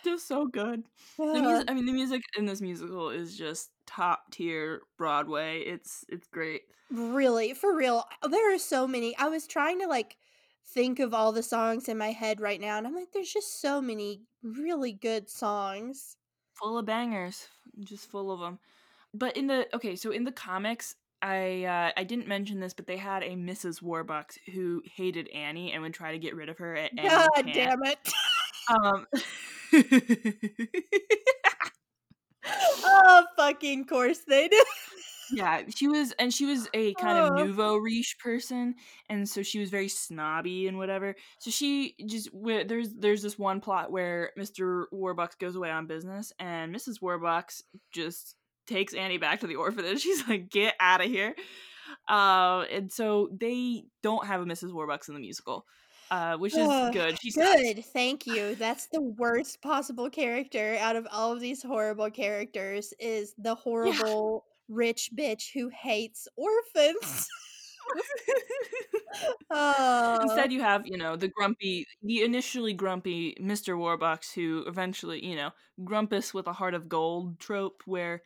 [0.05, 0.85] just so good.
[1.33, 5.61] The Uh, music I mean, the music in this musical is just top tier Broadway.
[5.63, 6.63] It's it's great.
[6.91, 9.17] really, for real, uh, there are so many.
[9.17, 10.19] I was trying to, like,
[10.65, 13.61] think of all the songs in my head right now, and I'm like, there's just
[13.61, 16.17] so many really good songs.
[16.55, 18.59] Full of bangers, just full of them.
[19.19, 22.87] But in the okay, so in the comics, I uh, I didn't mention this, but
[22.87, 23.83] they had a Mrs.
[23.83, 27.29] Warbucks who hated Annie and would try to get rid of her at any God
[27.53, 27.99] damn it.
[28.69, 29.07] Um,
[32.49, 34.63] Oh, fucking course they do.
[35.33, 37.45] yeah, she was, and she was a kind of Oh.
[37.45, 38.77] nouveau riche person,
[39.09, 41.17] and so she was very snobby and whatever.
[41.41, 44.85] So she just there's there's this one plot where Mr.
[44.95, 47.01] Warbucks goes away on business, and Mrs.
[47.01, 50.01] Warbucks just takes Annie back to the orphanage.
[50.03, 51.35] She's like, "Get out of here!"
[52.09, 54.73] Uh, and so they don't have a Mrs.
[54.73, 55.67] Warbucks in the musical,
[56.11, 57.19] uh, which is good.
[57.21, 57.61] She sucks.
[57.61, 58.55] Good, thank you.
[58.55, 64.45] That's the worst possible character out of all of these horrible characters is the horrible
[64.69, 67.29] rich bitch who hates orphans.
[69.51, 70.19] Oh.
[70.23, 73.75] Instead, you have, you know, the grumpy, the initially grumpy Mr.
[73.75, 75.51] Warbucks who eventually, you know,
[75.85, 78.23] grumpus with a heart of gold trope where,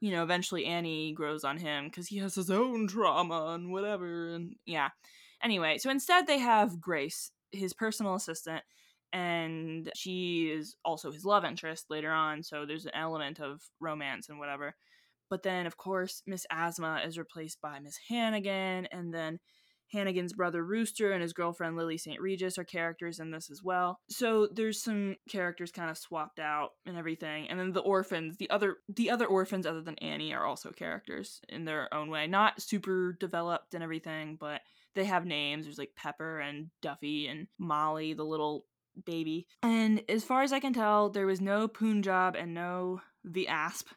[0.00, 4.34] you know, eventually Annie grows on him because he has his own trauma and whatever.
[4.34, 4.90] And yeah.
[5.42, 8.62] Anyway, so instead they have Grace, his personal assistant,
[9.12, 12.42] and she is also his love interest later on.
[12.42, 14.74] So there's an element of romance and whatever.
[15.28, 19.38] But then, of course, Miss Asthma is replaced by Miss Hannigan, and then
[19.92, 22.20] Hannigan's brother Rooster and his girlfriend Lily St.
[22.20, 24.00] Regis are characters in this as well.
[24.10, 27.48] So there's some characters kind of swapped out and everything.
[27.48, 31.40] And then the orphans, the other the other orphans other than Annie are also characters
[31.48, 32.26] in their own way.
[32.26, 34.60] Not super developed and everything, but
[34.94, 35.64] they have names.
[35.64, 38.64] There's like Pepper and Duffy and Molly, the little
[39.04, 39.46] baby.
[39.62, 43.88] And as far as I can tell, there was no Punjab and no the Asp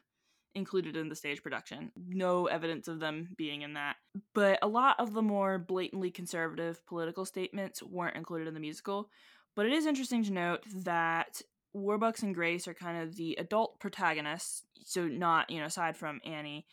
[0.54, 1.92] included in the stage production.
[1.96, 3.96] No evidence of them being in that.
[4.34, 9.08] But a lot of the more blatantly conservative political statements weren't included in the musical.
[9.56, 11.42] But it is interesting to note that
[11.76, 16.20] Warbucks and Grace are kind of the adult protagonists, so not, you know, aside from
[16.24, 16.66] Annie,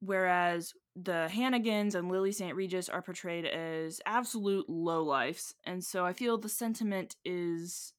[0.00, 2.54] whereas the Hannigans and Lily St.
[2.54, 5.54] Regis are portrayed as absolute lowlifes.
[5.64, 7.92] And so I feel the sentiment is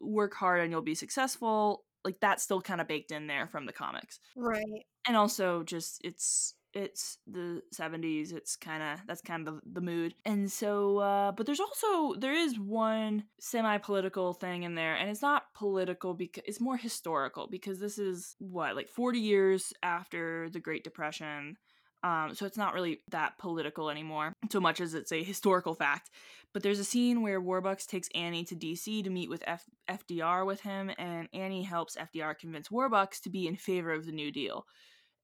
[0.00, 1.84] work hard and you'll be successful.
[2.04, 4.20] Like that's still kind of baked in there from the comics.
[4.36, 4.86] Right.
[5.06, 9.80] And also just it's it's the 70s it's kind of that's kind of the, the
[9.80, 15.08] mood and so uh but there's also there is one semi-political thing in there and
[15.08, 20.50] it's not political because it's more historical because this is what like 40 years after
[20.50, 21.56] the great depression
[22.04, 26.10] um, so it's not really that political anymore so much as it's a historical fact.
[26.52, 30.46] But there's a scene where warbucks takes annie to dc to meet with F- fdr
[30.46, 34.30] with him and annie helps fdr convince warbucks to be in favor of the new
[34.30, 34.66] deal.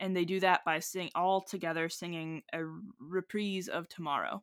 [0.01, 2.63] And they do that by sing all together singing a
[2.99, 4.43] reprise of tomorrow.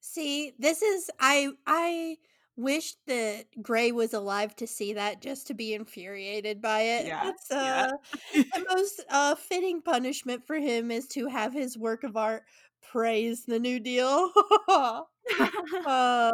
[0.00, 2.18] See, this is I I
[2.56, 7.06] wish that Gray was alive to see that just to be infuriated by it.
[7.06, 7.90] Yeah, That's yeah.
[7.92, 12.44] uh the most uh fitting punishment for him is to have his work of art
[12.92, 14.30] praise the New Deal.
[15.86, 16.32] uh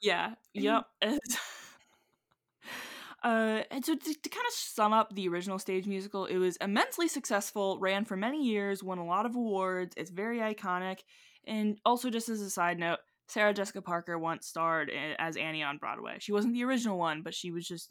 [0.00, 0.84] yeah yep
[3.22, 6.56] Uh, and so to, to kind of sum up the original stage musical, it was
[6.56, 9.94] immensely successful, ran for many years, won a lot of awards.
[9.96, 10.98] It's very iconic,
[11.46, 12.98] and also just as a side note,
[13.32, 16.18] Sarah Jessica Parker once starred as Annie on Broadway.
[16.20, 17.90] She wasn't the original one, but she was just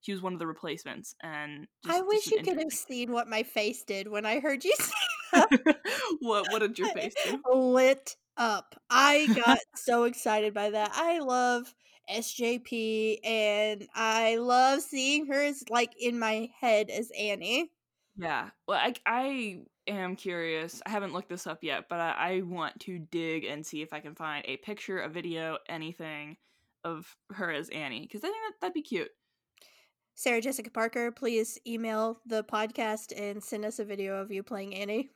[0.00, 1.14] she was one of the replacements.
[1.22, 4.64] And just, I wish you could have seen what my face did when I heard
[4.64, 4.92] you say
[5.32, 5.76] that.
[6.20, 7.40] what what did your face do?
[7.54, 8.74] lit up.
[8.90, 10.90] I got so excited by that.
[10.94, 11.72] I love
[12.12, 17.70] SJP and I love seeing her as like in my head as Annie.
[18.16, 18.50] Yeah.
[18.66, 19.60] Well, I I
[19.90, 20.80] am curious.
[20.86, 23.92] I haven't looked this up yet, but I, I want to dig and see if
[23.92, 26.36] I can find a picture, a video, anything
[26.84, 29.10] of her as Annie because I think that, that'd be cute.
[30.14, 34.74] Sarah Jessica Parker, please email the podcast and send us a video of you playing
[34.74, 35.10] Annie.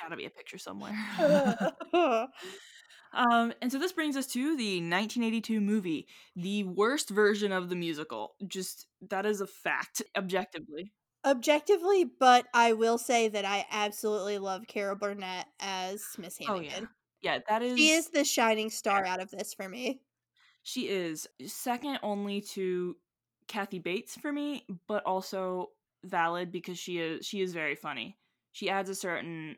[0.00, 0.92] Gotta be a picture somewhere.
[1.94, 6.06] um, and so this brings us to the 1982 movie,
[6.36, 8.34] the worst version of the musical.
[8.46, 10.92] Just that is a fact, objectively.
[11.24, 16.70] Objectively, but I will say that I absolutely love Carol Burnett as Miss Oh, yeah.
[16.70, 16.88] Hannigan.
[17.20, 20.00] Yeah, that is She is the shining star out of this for me.
[20.64, 22.96] She is eh, second only to
[23.46, 25.70] Kathy Bates for me, but also
[26.04, 28.16] valid because she is she is very funny.
[28.50, 29.56] She adds a certain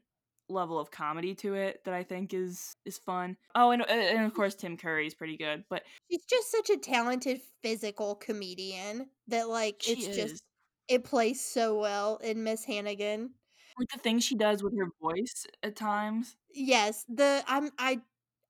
[0.51, 3.37] level of comedy to it that I think is is fun.
[3.55, 6.71] Oh, and eh, and of course Tim Curry is pretty good, but she's just such
[6.71, 10.17] a talented physical comedian that like it's is.
[10.17, 10.45] just
[10.89, 13.31] it plays so well in Miss Hannigan.
[13.79, 16.37] Like the things she does with her voice at times.
[16.53, 18.01] Yes, the I'm I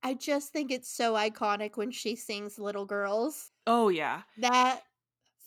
[0.02, 3.50] I just think it's so iconic when she sings Little Girls.
[3.66, 4.22] Oh yeah.
[4.38, 4.82] That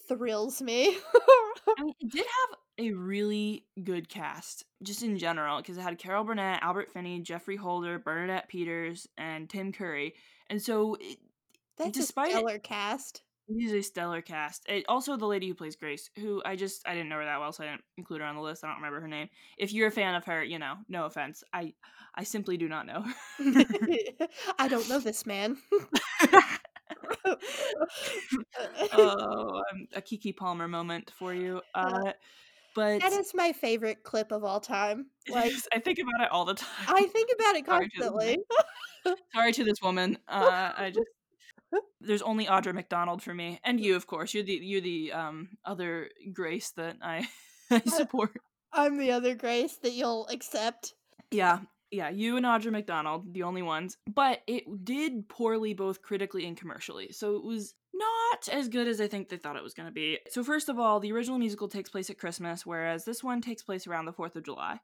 [0.07, 0.97] thrills me.
[1.77, 5.99] I mean, it did have a really good cast, just in general, because it had
[5.99, 10.15] Carol Burnett, Albert Finney, Geoffrey Holder, Bernadette Peters, and Tim Curry.
[10.49, 11.17] And so, it,
[11.77, 13.21] That's despite a stellar cast.
[13.49, 14.67] Is a stellar cast.
[14.67, 17.39] It, also, the lady who plays Grace, who I just I didn't know her that
[17.39, 18.61] well, so I didn't include her on the list.
[18.61, 19.29] I don't remember her name.
[19.57, 21.73] If you're a fan of her, you know, no offense, I
[22.13, 23.05] I simply do not know.
[24.59, 25.55] I don't know this man.
[28.93, 31.61] oh, um, a Keke Palmer moment for you.
[31.73, 32.11] Uh,
[32.75, 35.07] but that is my favorite clip of all time.
[35.29, 36.69] Like I think about it all the time.
[36.87, 38.37] I think about it Sorry to constantly.
[39.33, 40.17] Sorry to this woman.
[40.27, 41.07] Uh, I just
[42.01, 44.33] there's only Audra McDonald for me, and you, of course.
[44.33, 47.27] You're the you're the um other Grace that I
[47.71, 48.31] I support.
[48.73, 50.93] I'm the other Grace that you'll accept.
[51.31, 51.59] Yeah,
[51.91, 53.97] yeah, you and Audra McDonald, the only ones.
[54.13, 57.11] But it did poorly both critically and commercially.
[57.11, 59.93] So it was not as good as I think they thought it was going to
[59.93, 60.19] be.
[60.29, 63.63] So, first of all, the original musical takes place at Christmas, whereas this one takes
[63.63, 64.79] place around the 4th of July.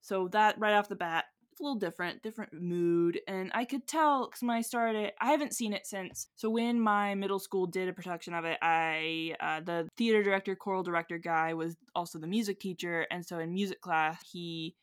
[0.00, 1.26] So, that right off the bat,
[1.60, 3.20] a little different, different mood.
[3.26, 6.28] And I could tell because when I started, I haven't seen it since.
[6.36, 10.54] So, when my middle school did a production of it, I, uh, the theater director,
[10.56, 13.06] choral director guy was also the music teacher.
[13.10, 14.74] And so, in music class, he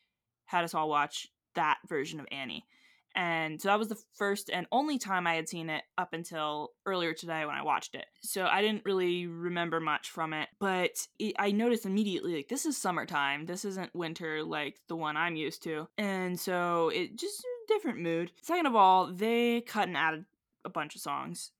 [0.46, 2.64] had us all watch that version of Annie.
[3.16, 6.72] And so that was the first and only time I had seen it up until
[6.84, 8.04] earlier today when I watched it.
[8.20, 12.66] So I didn't really remember much from it, but it, I noticed immediately like this
[12.66, 13.46] is summertime.
[13.46, 15.88] This isn't winter like the one I'm used to.
[15.96, 18.32] And so it just different mood.
[18.42, 20.24] Second of all, they cut and added
[20.64, 21.52] a bunch of songs,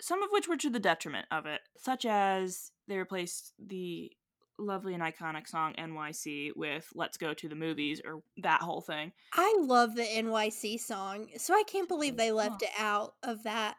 [0.00, 4.10] some of which were to the detriment of it, such as they replaced the
[4.58, 9.12] lovely and iconic song NYC with Let's Go to the Movies or that whole thing.
[9.32, 13.76] I love the NYC song, so I can't believe they left it out of that.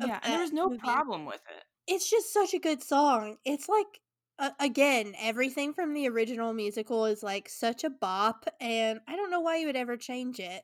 [0.00, 0.78] of yeah, and there was no movie.
[0.78, 1.64] problem with it.
[1.86, 3.36] It's just such a good song.
[3.44, 4.00] It's like
[4.38, 9.30] uh, again, everything from the original musical is like such a bop and I don't
[9.30, 10.62] know why you would ever change it.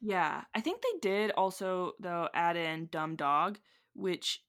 [0.00, 3.58] Yeah, I think they did also though add in Dumb Dog,
[3.94, 4.42] which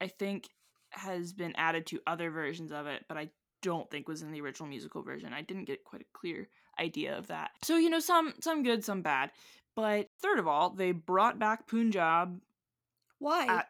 [0.00, 0.48] I think
[0.90, 3.30] has been added to other versions of it, but I
[3.62, 5.32] don't think was in the original musical version.
[5.32, 6.48] I didn't get quite a clear
[6.78, 7.50] idea of that.
[7.62, 9.30] So, you know, some some good, some bad.
[9.74, 12.40] But third of all, they brought back Punjab.
[13.18, 13.46] Why?
[13.46, 13.68] At,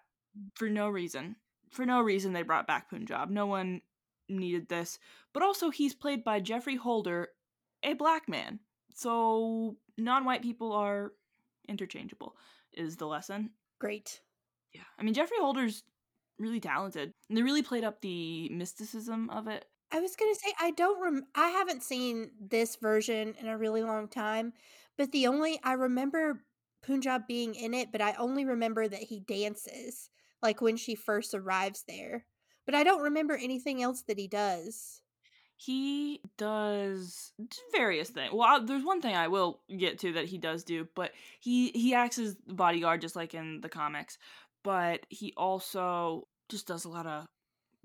[0.55, 1.37] for no reason.
[1.71, 3.31] For no reason they brought back Punjab.
[3.31, 3.83] No one
[4.29, 4.99] needed this.
[5.33, 7.29] But also he's played by Geoffrey Holder,
[7.83, 8.61] a black man.
[8.95, 11.13] So non-white people are
[11.69, 12.37] interchangeable
[12.73, 13.51] is the lesson.
[13.79, 14.21] Great.
[14.73, 14.83] Yeah.
[14.99, 15.83] I mean Geoffrey Holder's
[16.39, 17.13] really talented.
[17.29, 19.67] And they really played up the mysticism of it.
[19.91, 23.83] I was gonna say I don't rem- I haven't seen this version in a really
[23.83, 24.53] long time,
[24.97, 26.45] but the only I remember
[26.83, 30.11] Punjab being in it, but I only remember that he dances
[30.43, 32.27] like when she first arrives there.
[32.67, 35.01] But I don't remember anything else that he does.
[35.57, 37.33] He does
[37.73, 38.33] various things.
[38.33, 41.95] Well, there's one thing I will get to that he does do, but he he
[41.95, 44.19] acts as bodyguard just like in the comics.
[44.63, 47.27] But he also just does a lot of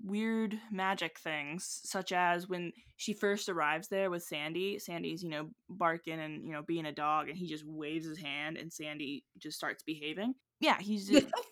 [0.02, 4.78] weird magic things, such as when she first arrives there with Sandy.
[4.78, 8.18] Sandy's, you know, barking and, you know, being a dog, and he just waves his
[8.18, 10.34] hand, and Sandy just starts behaving.
[10.60, 11.10] Yeah, he's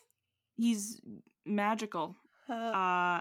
[0.56, 1.00] he's
[1.44, 2.16] magical.
[2.48, 3.20] Uh,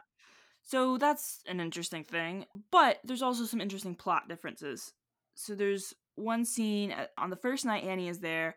[0.64, 2.46] so that's an interesting thing.
[2.72, 4.94] But there's also some interesting plot differences.
[5.36, 8.56] So there's one scene on the first night Annie is there.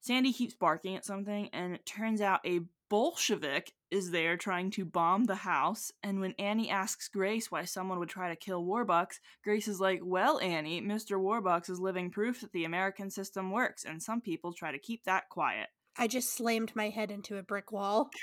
[0.00, 4.84] Sandy keeps barking at something, and it turns out a Bolshevik is there trying to
[4.84, 9.20] bomb the house, and when Annie asks Grace why someone would try to kill Warbucks,
[9.42, 11.18] Grace is like, Well, Annie, Mr.
[11.18, 15.04] Warbucks is living proof that the American system works, and some people try to keep
[15.04, 15.68] that quiet.
[15.96, 18.10] I just slammed my head into a brick wall.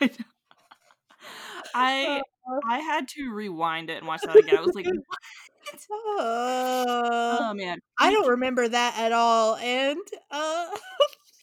[1.74, 2.22] I
[2.68, 4.58] I had to rewind it and watch that again.
[4.58, 4.86] I was like,
[5.90, 9.56] oh, oh man, I don't remember that at all.
[9.56, 9.98] And
[10.30, 10.66] uh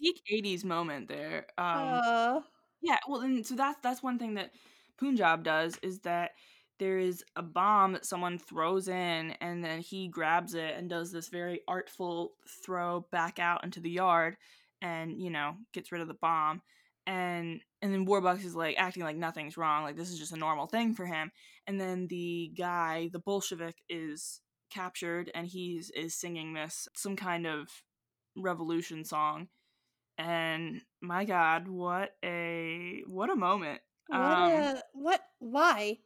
[0.03, 1.47] peak 80s moment there.
[1.57, 2.41] Um, uh.
[2.81, 4.51] Yeah, well, and so that's that's one thing that
[4.99, 6.31] Punjab does is that
[6.79, 11.11] there is a bomb that someone throws in, and then he grabs it and does
[11.11, 12.33] this very artful
[12.65, 14.37] throw back out into the yard.
[14.81, 16.61] and you know gets rid of the bomb
[17.07, 20.37] and and then Warbucks is like acting like nothing's wrong, like this is just a
[20.37, 21.31] normal thing for him.
[21.67, 24.41] And then the guy, the Bolshevik, is
[24.71, 27.69] captured and he's is singing this some kind of
[28.37, 29.49] revolution song.
[30.18, 33.82] And my God, what a what a moment!
[34.07, 35.22] What Um, a what?
[35.39, 35.97] Why?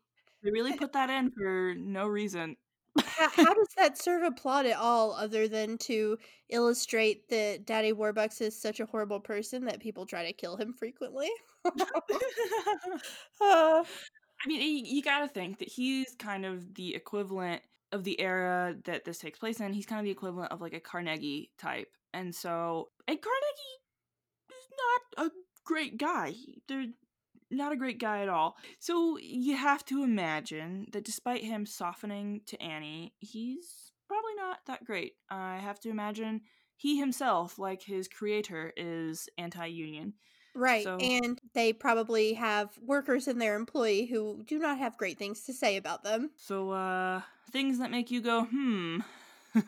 [0.43, 2.55] they really put that in for no reason.
[3.03, 6.18] How, how does that serve a plot at all, other than to
[6.49, 10.74] illustrate that Daddy Warbucks is such a horrible person that people try to kill him
[10.74, 11.30] frequently?
[13.41, 13.84] Uh,
[14.43, 18.20] I mean, you, you got to think that he's kind of the equivalent of the
[18.20, 19.74] era that this takes place in.
[19.74, 21.89] He's kind of the equivalent of like a Carnegie type.
[22.14, 23.78] And so, and Carnegie
[25.17, 25.32] not a
[25.65, 26.34] great guy.
[26.67, 26.88] They're
[27.49, 28.57] not a great guy at all.
[28.80, 34.86] So, you have to imagine that despite him softening to Annie, he's probably not that
[34.86, 35.13] great.
[35.30, 36.41] I have to imagine
[36.75, 40.13] he himself, like his creator, is anti union.
[40.55, 45.17] right, So- and they probably have workers in their employ who do not have great
[45.19, 46.32] things to say about them.
[46.36, 47.21] So, uh,
[47.51, 48.99] things that make you go, hmm.
[49.53, 49.65] and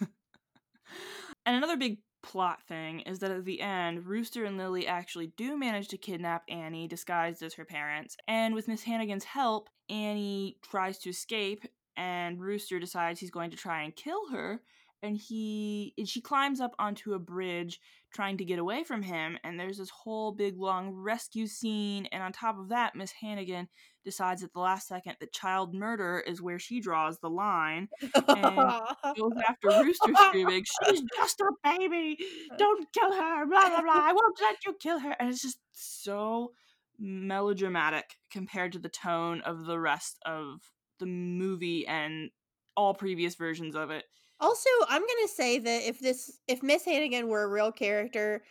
[1.45, 5.87] another big plot thing is that at the end, Rooster and Lily actually do manage
[5.89, 8.17] to kidnap Annie disguised as her parents.
[8.27, 11.65] And with Miss Hannigan's help, Annie tries to escape,
[11.97, 14.61] and Rooster decides he's going to try and kill her.
[15.01, 17.79] And he and she climbs up onto a bridge
[18.13, 22.05] trying to get away from him, and there's this whole big long rescue scene.
[22.11, 23.69] And on top of that, Miss Hannigan
[24.03, 27.87] decides at the last second that child murder is where she draws the line.
[28.01, 28.11] and
[29.17, 32.17] Goes after Rooster screaming, She's just a baby!
[32.57, 33.45] Don't kill her!
[33.45, 33.93] Blah blah blah!
[33.93, 35.15] I won't let you kill her!
[35.19, 36.53] And it's just so
[36.97, 40.59] melodramatic compared to the tone of the rest of
[40.99, 42.29] the movie and
[42.75, 44.05] all previous versions of it.
[44.41, 48.43] Also, I'm gonna say that if this if Miss Hannigan were a real character,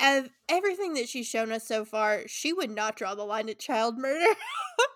[0.00, 3.58] of everything that she's shown us so far, she would not draw the line at
[3.58, 4.34] child murder.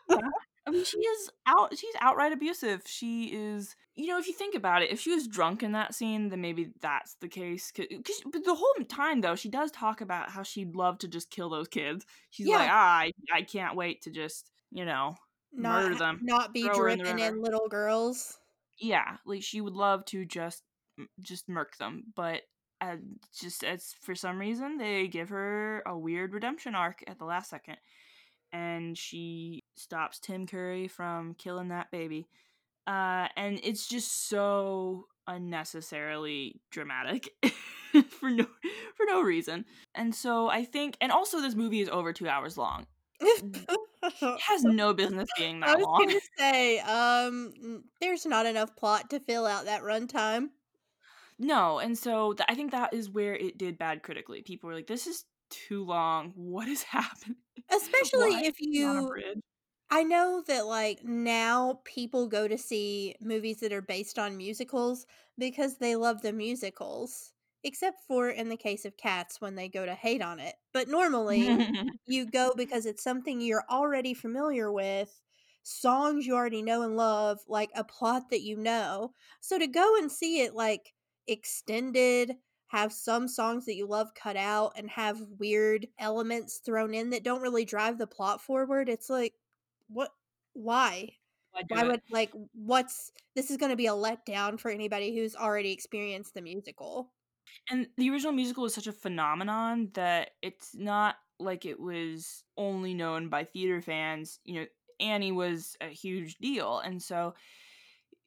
[0.67, 1.77] I mean, she is out.
[1.79, 2.83] She's outright abusive.
[2.87, 5.95] She is, you know, if you think about it, if she was drunk in that
[5.95, 7.73] scene, then maybe that's the case.
[7.73, 11.09] Cause, 'cause- but the whole time though, she does talk about how she'd love to
[11.09, 12.05] just kill those kids.
[12.29, 15.15] She's like, ah, I, I can't wait to just, you know,
[15.53, 16.21] not murder them.
[16.23, 18.37] not be her in dripping in little girls.
[18.79, 20.63] Yeah, like she would love to just,
[21.21, 22.43] just murk them, but.
[22.81, 22.97] Uh,
[23.37, 27.51] just as for some reason they give her a weird redemption arc at the last
[27.51, 27.77] second
[28.53, 32.29] and she stops Tim Curry from killing that baby.
[32.87, 37.29] Uh, and it's just so unnecessarily dramatic
[38.09, 38.47] for no
[38.95, 39.67] for no reason.
[39.95, 42.87] And so I think, and also this movie is over two hours long.
[43.21, 43.69] It
[44.41, 45.75] has no business being that long.
[45.75, 46.07] I was long.
[46.07, 50.49] gonna say, um, there's not enough plot to fill out that runtime.
[51.39, 54.43] No, and so th- I think that is where it did bad critically.
[54.43, 56.33] People were like, "This is too long.
[56.35, 57.37] What is happening?"
[57.71, 59.43] Especially if is he on a you?
[59.91, 65.07] I know that like now people go to see movies that are based on musicals
[65.39, 67.33] because they love the musicals.
[67.65, 70.57] Except for in the case of Cats when they go to hate on it.
[70.73, 71.65] But normally
[72.07, 75.21] you go because it's something you're already familiar with,
[75.63, 79.13] songs you already know and love, like a plot that you know.
[79.41, 80.95] So to go and see it like
[81.29, 82.37] extended,
[82.69, 87.25] have some songs that you love cut out, and have weird elements thrown in that
[87.25, 89.35] don't really drive the plot forward, it's like,
[89.89, 90.11] what?
[90.55, 91.11] Why?
[91.53, 91.87] Why do Why it?
[91.87, 96.35] would like what's this is going to be a letdown for anybody who's already experienced
[96.35, 97.13] the musical?
[97.71, 102.95] And the original musical was such a phenomenon that it's not like it was only
[102.95, 104.41] known by theater fans.
[104.45, 104.67] You know,
[105.01, 107.35] Annie was a huge deal, and so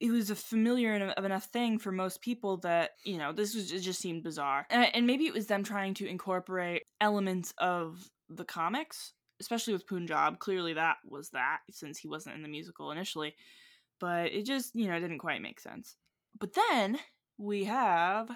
[0.02, 3.82] it was a familiar enough thing for most people that you know this was it
[3.82, 4.68] just seemed bizarre.
[4.70, 9.88] And, and maybe it was them trying to incorporate elements of the comics, especially with
[9.88, 10.40] Punjab.
[10.40, 13.36] Clearly, that was that since he wasn't in the musical initially,
[14.00, 15.98] but it just you know didn't quite make sense.
[16.40, 17.00] But then
[17.38, 18.30] we have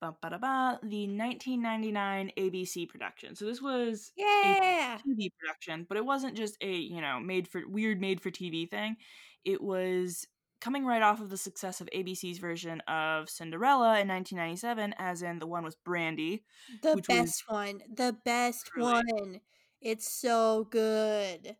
[0.00, 3.34] Ba, ba, da, ba, the 1999 ABC production.
[3.36, 5.02] So this was Yeah.
[5.04, 8.66] TV production, but it wasn't just a, you know, made for weird made for TV
[8.66, 8.96] thing.
[9.44, 10.26] It was
[10.64, 15.38] coming right off of the success of ABC's version of Cinderella in 1997 as in
[15.38, 16.42] the one with Brandy.
[16.82, 17.80] The which was best one.
[17.94, 18.92] The best Really?
[18.94, 19.40] one.
[19.82, 21.56] It's so good.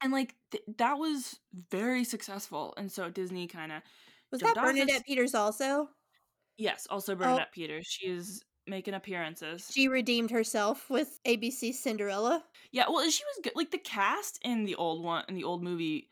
[0.00, 1.38] And like th- that was
[1.70, 2.72] very successful.
[2.78, 3.82] And so Disney kind of
[4.32, 5.90] Was that this- Bernadette Peters also?
[6.56, 7.16] yes, also oh.
[7.16, 7.86] Bernadette Peters.
[7.86, 9.70] She is making appearances.
[9.70, 12.42] She redeemed herself with ABC Cinderella.
[12.72, 13.52] Yeah, well, she was good.
[13.56, 16.08] Like the cast in the old one in the old movie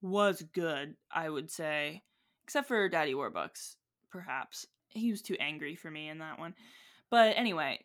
[0.00, 2.02] was good, I would say,
[2.44, 3.76] except for Daddy Warbucks,
[4.10, 4.66] perhaps.
[4.88, 6.54] He was too angry for me in that one.
[7.10, 7.84] But anyway,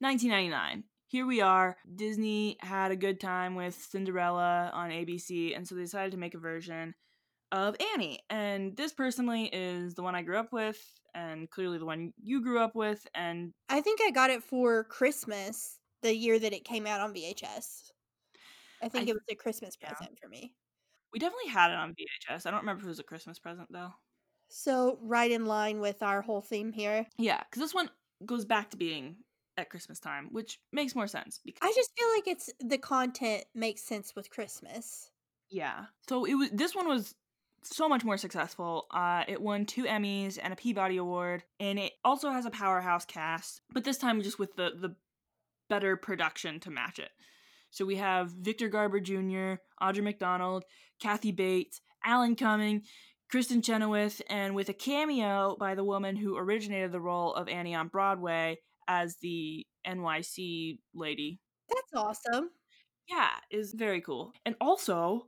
[0.00, 0.84] 1999.
[1.06, 1.76] Here we are.
[1.96, 6.34] Disney had a good time with Cinderella on ABC, and so they decided to make
[6.34, 6.94] a version
[7.52, 8.20] of Annie.
[8.30, 10.78] And this personally is the one I grew up with,
[11.14, 13.06] and clearly the one you grew up with.
[13.14, 17.12] And I think I got it for Christmas the year that it came out on
[17.12, 17.90] VHS.
[18.82, 19.92] I think I- it was a Christmas yeah.
[19.92, 20.54] present for me.
[21.12, 22.46] We definitely had it on VHS.
[22.46, 23.92] I don't remember if it was a Christmas present though.
[24.48, 27.06] So, right in line with our whole theme here.
[27.18, 27.88] Yeah, because this one
[28.26, 29.16] goes back to being
[29.56, 33.44] at Christmas time, which makes more sense because I just feel like it's the content
[33.54, 35.10] makes sense with Christmas.
[35.50, 35.86] Yeah.
[36.08, 37.14] So it was this one was
[37.62, 38.86] so much more successful.
[38.90, 43.04] Uh, it won two Emmys and a Peabody Award, and it also has a powerhouse
[43.04, 44.94] cast, but this time just with the the
[45.68, 47.10] better production to match it.
[47.70, 50.64] So we have Victor Garber Jr., Audra McDonald,
[51.00, 52.82] Kathy Bates, Alan Cumming,
[53.32, 57.74] Kristin Chenoweth, and with a cameo by the woman who originated the role of Annie
[57.74, 58.58] on Broadway
[58.88, 62.50] as the NYC lady That's awesome.
[63.08, 64.32] yeah, is very cool.
[64.46, 65.26] And also,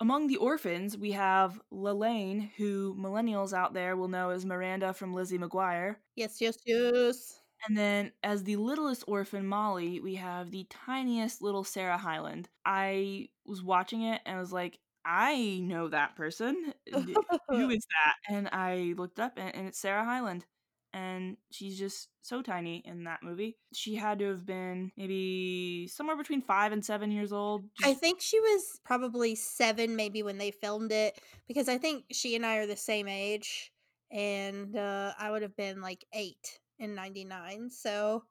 [0.00, 5.14] among the orphans, we have Lalaine, who millennials out there will know as Miranda from
[5.14, 5.96] Lizzie McGuire.
[6.14, 7.39] Yes, yes, yes.
[7.66, 12.48] And then, as the littlest orphan, Molly, we have the tiniest little Sarah Hyland.
[12.64, 16.72] I was watching it and I was like, I know that person.
[16.92, 17.00] Who
[17.70, 18.34] is that?
[18.34, 20.46] And I looked up and, and it's Sarah Hyland.
[20.92, 23.56] And she's just so tiny in that movie.
[23.72, 27.62] She had to have been maybe somewhere between five and seven years old.
[27.84, 32.34] I think she was probably seven, maybe when they filmed it, because I think she
[32.34, 33.70] and I are the same age,
[34.10, 37.70] and uh, I would have been like eight in '99.
[37.70, 38.24] So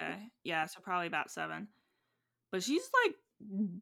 [0.00, 0.28] Okay.
[0.44, 1.68] Yeah, so probably about seven.
[2.50, 3.16] But she's like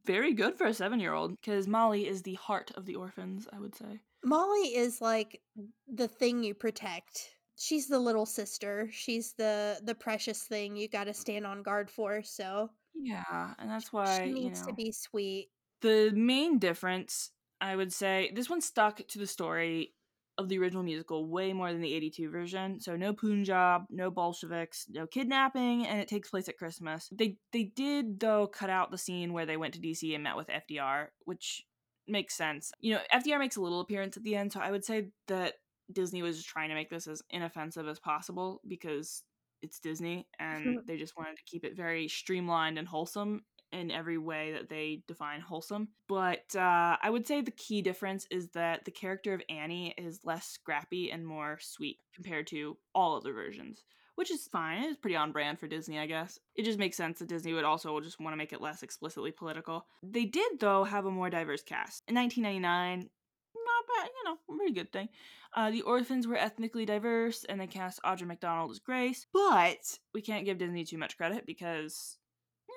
[0.05, 3.49] very good for a seven year old because Molly is the heart of the orphans,
[3.53, 4.01] I would say.
[4.23, 5.43] Molly is like
[5.87, 7.37] the thing you protect.
[7.57, 8.89] She's the little sister.
[8.91, 12.23] She's the the precious thing you got to stand on guard for.
[12.23, 14.67] So Yeah, and that's why, she you needs know.
[14.69, 15.51] to be sweet.
[15.81, 17.31] The main difference,
[17.61, 19.95] I would say, this one stuck to the story
[20.41, 22.81] of the original musical way more than the 82 version.
[22.81, 27.09] So no Punjab, no Bolsheviks, no kidnapping, and it takes place at Christmas.
[27.13, 30.37] They they did though cut out the scene where they went to DC and met
[30.37, 31.65] with FDR, which
[32.09, 32.73] makes sense.
[32.81, 35.55] You know, FDR makes a little appearance at the end, so I would say that
[35.93, 39.23] Disney was just trying to make this as inoffensive as possible because
[39.63, 44.19] it's Disney and they just wanted to keep it very streamlined and wholesome in every
[44.19, 45.89] way that they define wholesome.
[46.09, 50.25] But uh, I would say the key difference is that the character of Annie is
[50.25, 53.85] less scrappy and more sweet compared to all other versions,
[54.17, 54.85] which is fine.
[54.85, 56.39] It's pretty on brand for Disney, I guess.
[56.55, 59.31] It just makes sense that Disney would also just want to make it less explicitly
[59.31, 59.87] political.
[60.03, 62.03] They did, though, have a more diverse cast.
[62.09, 63.09] In 1999,
[63.55, 65.09] not bad, you know, a pretty good thing.
[65.55, 69.27] Uh, the orphans were ethnically diverse, and they cast Audra McDonald as Grace.
[69.33, 72.17] But we can't give Disney too much credit because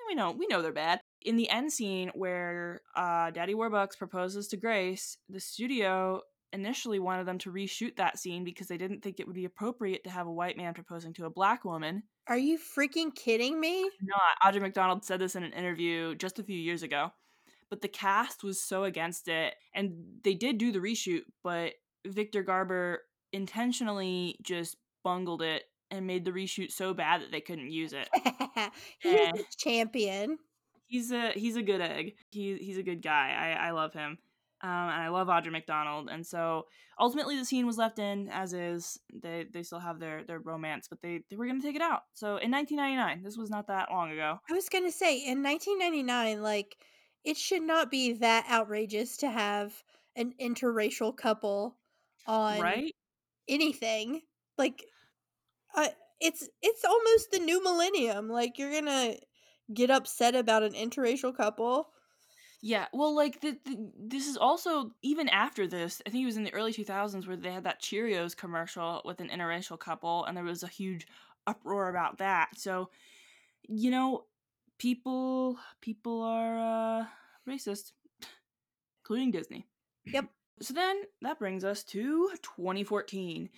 [0.08, 1.00] we know we know they're bad.
[1.22, 7.26] In the end scene where uh, Daddy Warbucks proposes to Grace, the studio initially wanted
[7.26, 10.28] them to reshoot that scene because they didn't think it would be appropriate to have
[10.28, 12.04] a white man proposing to a black woman.
[12.28, 13.90] Are you freaking kidding me?
[14.02, 17.12] Not Audra McDonald said this in an interview just a few years ago,
[17.70, 19.94] but the cast was so against it, and
[20.24, 21.74] they did do the reshoot, but
[22.06, 23.02] Victor Garber
[23.34, 28.10] intentionally just bungled it and made the reshoot so bad that they couldn't use it.
[29.00, 29.32] he Eh.
[29.36, 30.38] a champion.
[30.88, 32.16] He's a he's a good egg.
[32.32, 33.56] He he's a good guy.
[33.58, 34.18] I I love him.
[34.62, 36.68] Um, and I love Audra McDonald, and so
[36.98, 38.98] ultimately the scene was left in as is.
[39.14, 42.04] They they still have their their romance, but they they were gonna take it out.
[42.14, 44.40] So in 1999, this was not that long ago.
[44.50, 46.78] I was gonna say in 1999, like
[47.26, 49.74] it should not be that outrageous to have
[50.16, 51.78] an interracial couple
[52.28, 52.94] on right?
[53.50, 54.22] anything.
[54.58, 54.84] Like,
[55.76, 55.88] uh,
[56.20, 58.30] it's it's almost the new millennium.
[58.30, 59.16] Like you're gonna
[59.74, 61.90] get upset about an interracial couple.
[62.66, 66.02] Yeah, well, like the, the, this is also even after this.
[66.08, 69.20] I think it was in the early 2000s where they had that Cheerios commercial with
[69.20, 71.06] an interracial couple, and there was a huge
[71.46, 72.52] uproar about that.
[72.56, 72.90] So,
[73.68, 74.24] you know,
[74.78, 77.06] people people are uh,
[77.50, 77.92] racist,
[79.02, 79.68] including Disney.
[80.06, 80.30] Yep.
[80.62, 83.50] So then that brings us to 2014.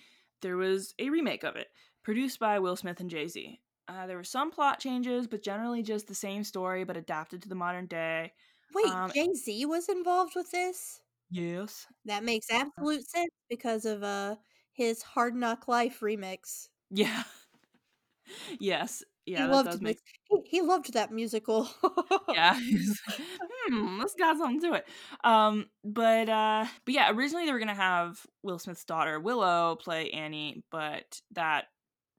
[0.42, 1.68] There was a remake of it,
[2.06, 3.60] produced by Will Smith and Jay Z.
[3.88, 7.48] Uh, there were some plot changes, but generally just the same story, but adapted to
[7.48, 8.32] the modern day.
[8.72, 11.00] Wait, Um, Jay Z was involved with this.
[11.30, 11.88] Yes.
[12.04, 14.36] That makes absolute sense because of uh
[14.72, 16.68] his Hard Knock Life remix.
[16.92, 17.24] Yeah.
[18.60, 19.02] yes.
[19.24, 19.98] Yeah, he loved make
[20.30, 21.68] He, he loved that musical.
[22.32, 22.54] yeah.
[23.68, 24.86] hmm, this got something to it.
[25.24, 30.10] Um, but uh, but yeah, originally they were gonna have Will Smith's daughter Willow play
[30.10, 31.64] Annie, but that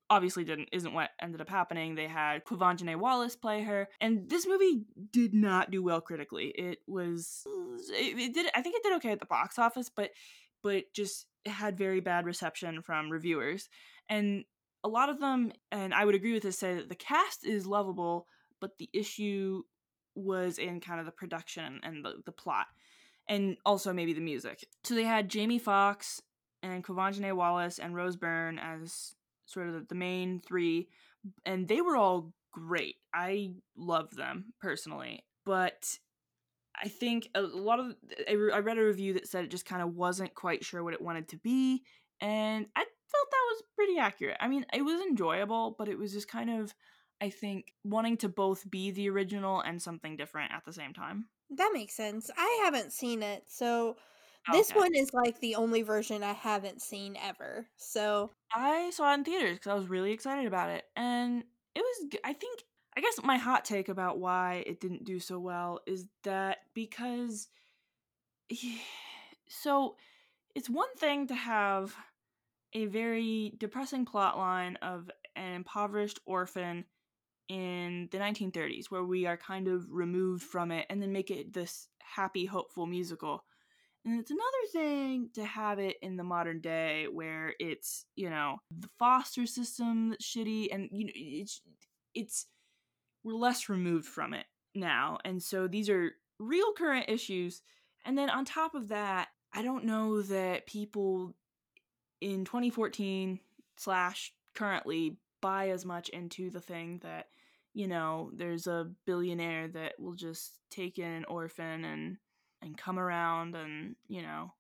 [0.10, 1.96] obviously didn't isn't what ended up happening.
[1.96, 6.48] They had Quvenzhané Wallace play her, and this movie did not do well critically.
[6.56, 7.44] It was
[7.90, 10.12] it, it did I think it did okay at the box office, but
[10.64, 13.70] but just had very bad reception from reviewers.
[14.10, 14.46] And
[14.84, 17.66] a lot of them, and I would agree with this, say that the cast is
[17.66, 18.28] lovable,
[18.60, 19.64] but the issue
[20.16, 22.68] was in kind of the production and the, the plot.
[23.30, 24.66] And also maybe the music.
[24.84, 26.22] So they had Jamie Foxx
[26.64, 29.16] and Quvenzhané Wallace and Rose Byrne as
[29.48, 30.88] sort of the main three,
[31.46, 32.96] and they were all great.
[33.14, 35.98] I love them personally, but
[36.82, 37.96] I think a lot of
[38.30, 41.02] I read a review that said it just kind of wasn't quite sure what it
[41.02, 41.84] wanted to be,
[42.22, 44.38] and I felt that was pretty accurate.
[44.40, 46.74] I mean, it was enjoyable, but it was just kind of
[47.20, 51.26] I think wanting to both be the original and something different at the same time.
[51.50, 52.30] That makes sense.
[52.38, 53.96] I haven't seen it, so
[54.50, 54.76] Oh, this Okay.
[54.76, 57.70] one is like the only version I haven't seen ever.
[57.78, 61.44] So I saw it in theaters because I was really excited about it, and
[61.76, 62.10] it was.
[62.24, 62.64] I think.
[62.96, 67.48] I guess my hot take about why it didn't do so well is that because.
[69.50, 69.98] So,
[70.56, 71.96] it's one thing to have
[72.74, 76.86] a very depressing plot line of an impoverished orphan
[77.50, 81.54] in the 1930s, where we are kind of removed from it, and then make it
[81.54, 83.46] this happy, hopeful musical.
[84.06, 88.58] And it's another thing to have it in the modern day where it's, you know,
[88.72, 91.62] the foster system that's shitty and you know it's
[92.16, 92.46] it's
[93.24, 95.18] we're less removed from it now.
[95.26, 97.62] And so these are real current issues.
[98.06, 101.36] And then on top of that, I don't know that people
[102.22, 103.40] in 2014
[103.78, 107.28] slash currently buy as much into the thing that
[107.74, 112.18] you know there's a billionaire that will just take in an orphan and
[112.62, 114.52] and come around and you know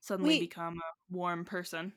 [0.00, 1.92] suddenly we become a warm person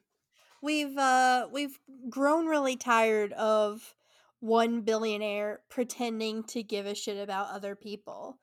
[0.62, 1.80] we've uh we've
[2.10, 3.96] grown really tired of
[4.40, 8.40] one billionaire pretending to give a shit about other people.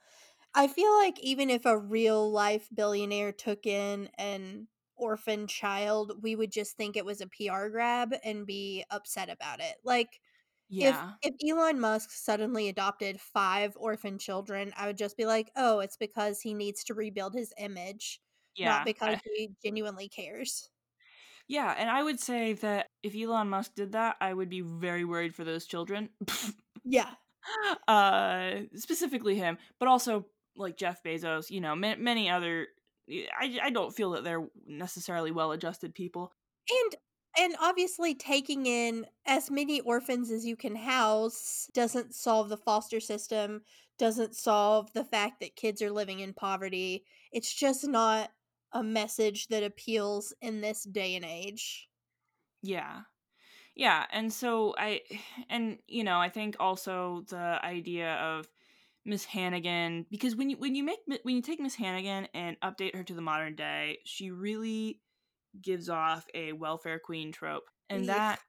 [0.54, 6.34] I feel like even if a real life billionaire took in an orphan child, we
[6.36, 9.76] would just think it was a PR grab and be upset about it.
[9.84, 10.20] Like
[10.68, 15.80] yeah if Elon Musk suddenly adopted 5 orphan children, I would just be like, "Oh,
[15.80, 18.20] it's because he needs to rebuild his image,
[18.62, 20.70] not because he genuinely cares."
[21.48, 25.04] yeah and i would say that if elon musk did that i would be very
[25.04, 26.10] worried for those children
[26.84, 27.16] Yeah.
[27.88, 32.68] uh specifically him but also like jeff bezos you know ma- many other
[33.08, 36.32] I, I don't feel that they're necessarily well adjusted people
[36.70, 36.96] And
[37.38, 43.00] and obviously taking in as many orphans as you can house doesn't solve the foster
[43.00, 43.62] system,
[43.98, 47.04] doesn't solve the fact that kids are living in poverty.
[47.32, 48.30] It's just not
[48.72, 51.88] a message that appeals in this day and age.
[52.62, 53.02] yeah
[53.74, 55.02] Yeah, and so I
[55.50, 58.48] and you know, I think also the idea of
[59.04, 62.96] Miss Hannigan because when you when you make when you take Miss Hannigan and update
[62.96, 65.00] her to the modern day, she really
[65.62, 67.64] gives off a welfare queen trope.
[67.88, 68.40] And that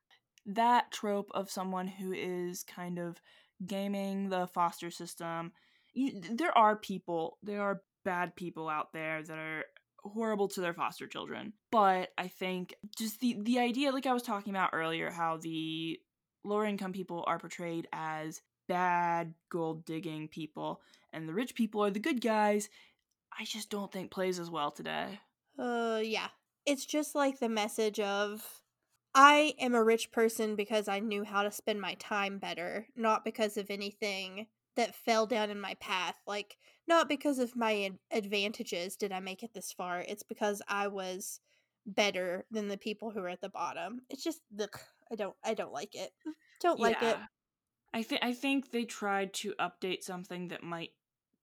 [0.46, 3.22] that trope of someone who is kind of
[3.66, 5.52] gaming the foster system,
[5.94, 9.64] you, there are people, there are bad people out there that are
[10.00, 11.54] horrible to their foster children.
[11.72, 16.00] But I think just the the idea like I was talking about earlier how the
[16.44, 20.82] lower income people are portrayed as bad gold digging people
[21.14, 22.70] and the rich people are the good guys.
[23.38, 25.20] I just don't think plays as well today.
[25.60, 26.28] Uh yeah.
[26.68, 28.62] It's just like the message of
[29.16, 33.26] I am a rich person because I knew how to spend my time better, not
[33.26, 34.46] because of anything
[34.76, 36.20] that fell down in my path.
[36.28, 36.58] Like,
[36.88, 40.02] not because of my advantages did I make it this far.
[40.02, 41.40] It's because I was
[41.86, 44.02] better than the people who are at the bottom.
[44.10, 44.80] It's just, ugh,
[45.12, 46.12] I don't, I don't like it.
[46.62, 47.18] Don't like it.
[47.94, 50.92] I think I think they tried to update something that might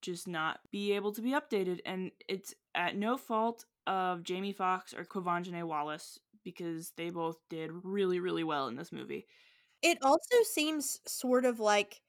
[0.02, 4.94] just not be able to be updated, and it's at no fault of Jamie Foxx
[4.94, 9.26] or Quvenzhané Wallace because they both did really really well in this movie.
[9.82, 12.00] It also seems sort of like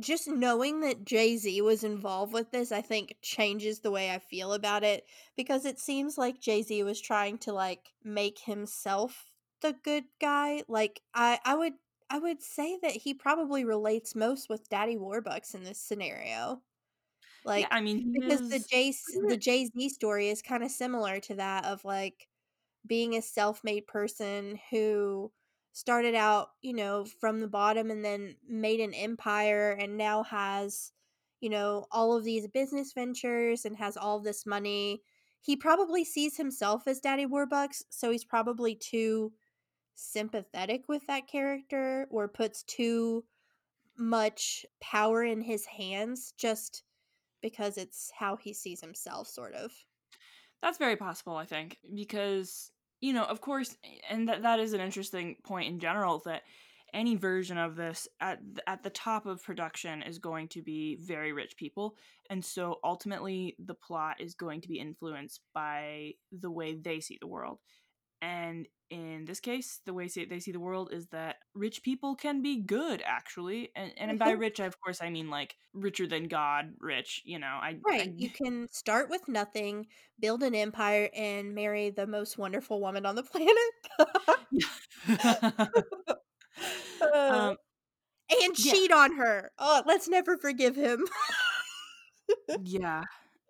[0.00, 4.18] just knowing that Jay Z was involved with this, I think changes the way I
[4.18, 5.04] feel about it
[5.36, 9.30] because it seems like Jay Z was trying to like make himself
[9.62, 10.62] the good guy.
[10.68, 11.74] Like I, I would,
[12.10, 16.62] I would say that he probably relates most with Daddy Warbucks in this scenario.
[17.52, 19.36] Yeah, Like I mean because the was Jay the.
[19.36, 22.28] Jay Z story is kind of similar to that of like
[22.86, 25.32] being a self-made person who
[25.72, 30.92] started out, you know, from the bottom and then made an empire and now has,
[31.40, 35.02] you know, all of these business ventures and has all this money.
[35.40, 39.32] He probably sees himself as Daddy Warbucks, so he's probably too
[39.96, 43.24] sympathetic with that character or puts too
[43.96, 46.82] much power in his hands just
[47.44, 49.70] because it's how he sees himself, sort of.
[50.62, 52.70] That's very possible, I think, because
[53.02, 53.76] you know, of course,
[54.08, 56.42] and that that is an interesting point in general that
[56.94, 61.32] any version of this at at the top of production is going to be very
[61.32, 61.96] rich people
[62.30, 67.18] and so ultimately the plot is going to be influenced by the way they see
[67.20, 67.58] the world
[68.24, 72.42] and in this case the way they see the world is that rich people can
[72.42, 76.72] be good actually and, and by rich of course i mean like richer than god
[76.78, 79.86] rich you know i right I, you can start with nothing
[80.20, 83.56] build an empire and marry the most wonderful woman on the planet
[87.14, 87.56] um,
[88.42, 88.96] and cheat yeah.
[88.96, 89.50] on her.
[89.58, 91.04] Oh, let's never forgive him.
[92.62, 93.02] yeah.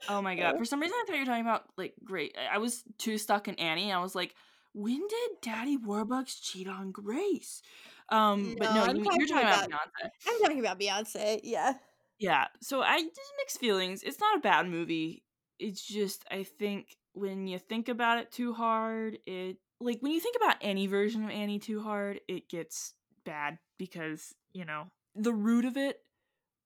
[0.09, 0.59] Oh my god.
[0.59, 2.37] For some reason, I thought you were talking about like great.
[2.51, 3.93] I was too stuck in Annie.
[3.93, 4.35] I was like,
[4.75, 7.63] when did Daddy Warbucks cheat on Grace?
[8.11, 10.11] Um, but no, I'm you, are talking about, about Beyonce.
[10.29, 11.41] I'm talking about Beyonce.
[11.43, 11.75] Yeah.
[12.19, 12.47] Yeah.
[12.61, 14.03] So I just mixed feelings.
[14.03, 15.23] It's not a bad movie.
[15.59, 20.21] It's just I think when you think about it too hard, it like when you
[20.21, 22.95] think about any version of Annie too hard, it gets
[23.25, 25.99] bad because you know the root of it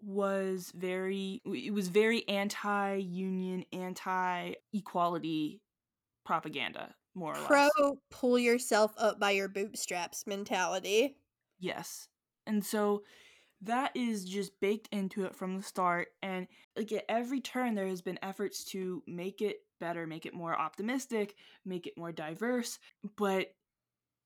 [0.00, 5.60] was very it was very anti-union anti-equality
[6.24, 7.68] propaganda more or pro
[8.10, 11.16] pull yourself up by your bootstraps mentality.
[11.58, 12.08] Yes
[12.48, 13.04] and so
[13.60, 17.86] that is just baked into it from the start and like at every turn there
[17.86, 22.78] has been efforts to make it better make it more optimistic make it more diverse
[23.16, 23.52] but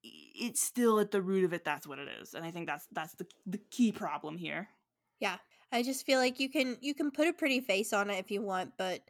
[0.02, 2.86] it's still at the root of it that's what it is and i think that's
[2.92, 4.68] that's the the key problem here.
[5.20, 5.36] Yeah
[5.70, 8.30] i just feel like you can you can put a pretty face on it if
[8.30, 9.00] you want but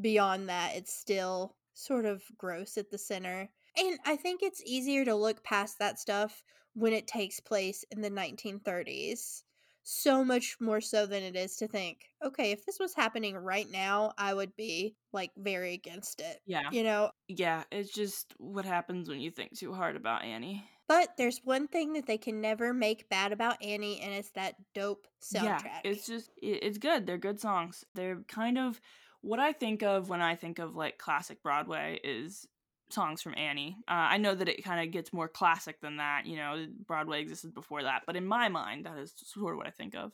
[0.00, 5.04] beyond that it's still sort of gross at the center and i think it's easier
[5.04, 6.42] to look past that stuff
[6.74, 9.42] when it takes place in the 1930s
[9.88, 13.68] so much more so than it is to think, okay, if this was happening right
[13.70, 16.40] now, I would be like very against it.
[16.44, 16.68] Yeah.
[16.72, 17.10] You know?
[17.28, 20.64] Yeah, it's just what happens when you think too hard about Annie.
[20.88, 24.56] But there's one thing that they can never make bad about Annie, and it's that
[24.74, 25.64] dope soundtrack.
[25.64, 27.06] Yeah, it's just, it's good.
[27.06, 27.84] They're good songs.
[27.94, 28.80] They're kind of
[29.26, 32.46] what I think of when I think of like classic Broadway is
[32.90, 33.76] songs from Annie.
[33.88, 36.26] Uh, I know that it kind of gets more classic than that.
[36.26, 39.66] You know, Broadway existed before that, but in my mind, that is sort of what
[39.66, 40.12] I think of.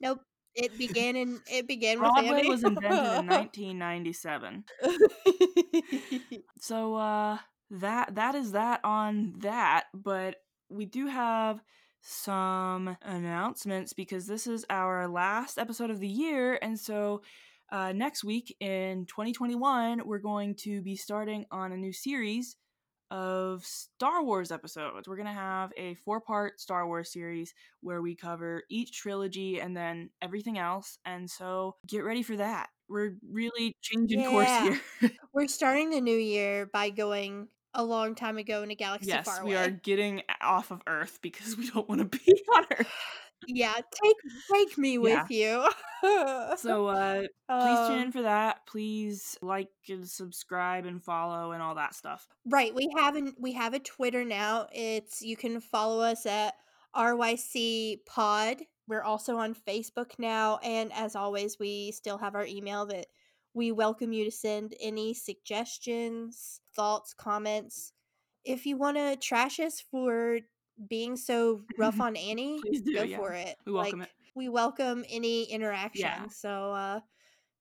[0.00, 0.20] Nope.
[0.54, 2.48] It began in it began Broadway with Annie.
[2.48, 4.64] was invented in 1997.
[6.60, 7.38] so uh
[7.70, 10.36] that that is that on that, but
[10.68, 11.60] we do have
[12.00, 17.20] some announcements because this is our last episode of the year and so
[17.70, 22.56] uh, next week in 2021, we're going to be starting on a new series
[23.10, 25.08] of Star Wars episodes.
[25.08, 29.60] We're going to have a four part Star Wars series where we cover each trilogy
[29.60, 30.98] and then everything else.
[31.04, 32.68] And so get ready for that.
[32.88, 34.30] We're really changing yeah.
[34.30, 35.10] course here.
[35.34, 39.26] we're starting the new year by going a long time ago in a galaxy yes,
[39.26, 39.50] far away.
[39.50, 42.92] we are getting off of Earth because we don't want to be on Earth
[43.46, 44.16] yeah, take
[44.52, 45.68] take me with you.
[46.56, 48.66] so uh please tune in um for that.
[48.66, 52.26] Please like and subscribe and follow and all that stuff.
[52.46, 52.74] Right.
[52.74, 54.66] We have an we have a Twitter now.
[54.72, 56.54] It's you can follow us at
[56.94, 58.58] RYC Pod.
[58.88, 63.06] We're also on Facebook now, and as always, we still have our email that
[63.52, 67.92] we welcome you to send any suggestions, thoughts, comments.
[68.44, 70.40] If you want to trash us for
[70.88, 73.16] being so rough on Annie, do, go yeah.
[73.16, 73.56] for it.
[73.64, 74.14] We welcome like, it.
[74.34, 76.06] We welcome any interaction.
[76.06, 76.28] Yeah.
[76.28, 77.00] So uh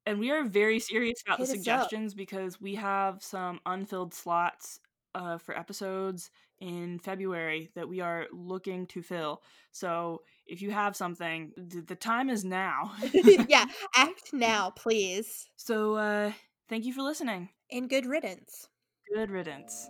[0.05, 4.79] and we are very serious about the suggestions because we have some unfilled slots
[5.15, 9.41] uh, for episodes in February that we are looking to fill.
[9.71, 12.93] So if you have something, th- the time is now.
[13.47, 15.49] yeah, act now, please.
[15.55, 16.31] So uh,
[16.69, 17.49] thank you for listening.
[17.71, 18.67] And good riddance.
[19.13, 19.89] Good riddance.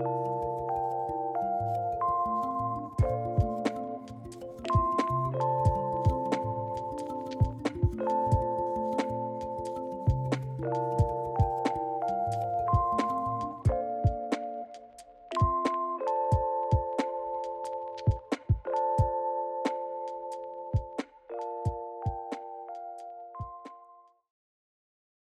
[0.00, 0.49] you